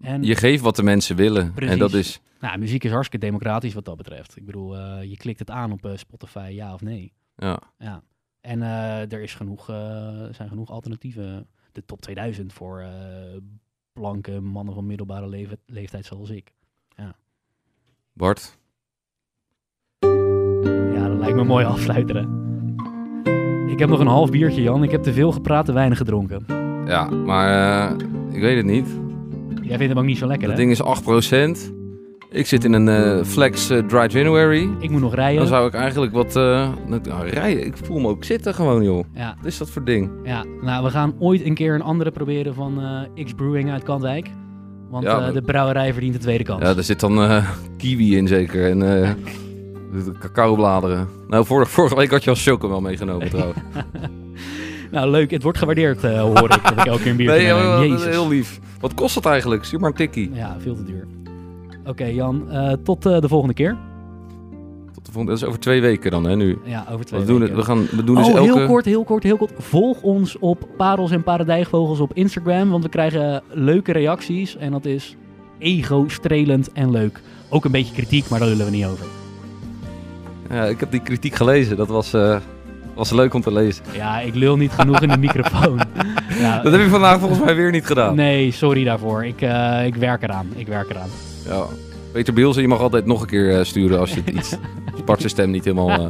[0.01, 1.53] En, Je geeft wat de mensen willen.
[1.53, 1.73] Precies.
[1.73, 2.21] En dat is...
[2.39, 4.37] nou, muziek is hartstikke democratisch wat dat betreft.
[4.37, 7.13] Ik bedoel, eh, je klikt het aan op eh, Spotify, ja of nee.
[7.35, 7.59] Ja.
[7.77, 8.03] Ja.
[8.41, 9.65] En eh, er is genoeg,
[10.31, 11.47] zijn genoeg alternatieven.
[11.71, 12.85] De top 2000 voor
[13.93, 16.53] blanke mannen van middelbare leeftijd, zoals ik.
[18.13, 18.57] Bart,
[20.93, 22.41] Ja, dat lijkt me een mooi afsluiter, hè?
[23.71, 24.83] Ik heb nog een half biertje, Jan.
[24.83, 26.45] Ik heb te veel gepraat, te weinig gedronken.
[26.85, 27.49] ja, maar
[27.89, 27.95] eh,
[28.31, 28.87] ik weet het niet.
[29.61, 30.63] Jij vindt hem ook niet zo lekker, Dat hè?
[30.63, 31.73] ding is 8%.
[32.29, 34.69] Ik zit in een eh, Flex eh, Dry January.
[34.79, 35.37] Ik moet nog rijden.
[35.37, 36.33] Dan zou ik eigenlijk wat...
[36.33, 37.65] nou, rijden.
[37.65, 39.03] Ik voel me ook zitten gewoon, joh.
[39.13, 40.11] Ja, Wat is dat voor ding?
[40.23, 42.81] ja, nou, we gaan ooit een keer een andere proberen van
[43.23, 44.29] X Brewing uit Kantwijk.
[44.93, 46.61] Want Ja, eh, de brouwerij verdient de tweede kans.
[46.61, 48.69] Ja, er zit dan eh, kiwi in zeker.
[48.69, 51.07] En de cacaobladeren.
[51.27, 53.59] Nou, vorige, vorige week had je al chocomel meegenomen trouwens.
[54.91, 55.31] Nou, leuk.
[55.31, 56.63] Het wordt gewaardeerd, hoor ik.
[56.63, 58.05] Dat ik elke keer een biertje Nee, joh, Jezus.
[58.05, 58.59] heel lief.
[58.79, 59.63] Wat kost dat eigenlijk?
[59.63, 60.29] Stuur maar een tikkie.
[60.33, 61.07] Ja, veel te duur.
[61.85, 62.47] Oké, Jan.
[62.83, 63.77] tot de volgende keer.
[65.03, 66.57] Tot de volgende, dat is over twee weken dan, hè, nu.
[66.63, 67.65] Ja, over twee We doen, het, weken.
[67.65, 68.53] we, gaan, we doen oh, dus elke...
[68.57, 69.51] heel kort, heel kort, heel kort.
[69.57, 74.85] Volg ons op Parels en Paradijgvogels op Instagram, want we krijgen leuke reacties en dat
[74.85, 75.15] is
[75.59, 77.21] ego-strelend en leuk.
[77.49, 79.05] Ook een beetje kritiek, maar daar lullen we niet over.
[80.49, 81.77] Ja, ik heb die kritiek gelezen.
[81.77, 82.37] Dat was, eh,
[82.95, 83.83] was leuk om te lezen.
[83.93, 85.79] Ja, ik lul niet genoeg in de microfoon.
[86.39, 88.15] Ja, Dat heb je vandaag volgens mij weer niet gedaan.
[88.15, 89.25] Nee, sorry daarvoor.
[89.25, 90.47] Ik, eh, ik werk eraan.
[90.55, 91.09] Ik werk eraan.
[91.45, 91.65] Ja.
[92.11, 94.55] Peter Bielsen, je mag altijd nog een keer eh, sturen als je het iets...
[95.05, 95.89] Bart zijn stem niet helemaal...
[95.89, 96.07] eh,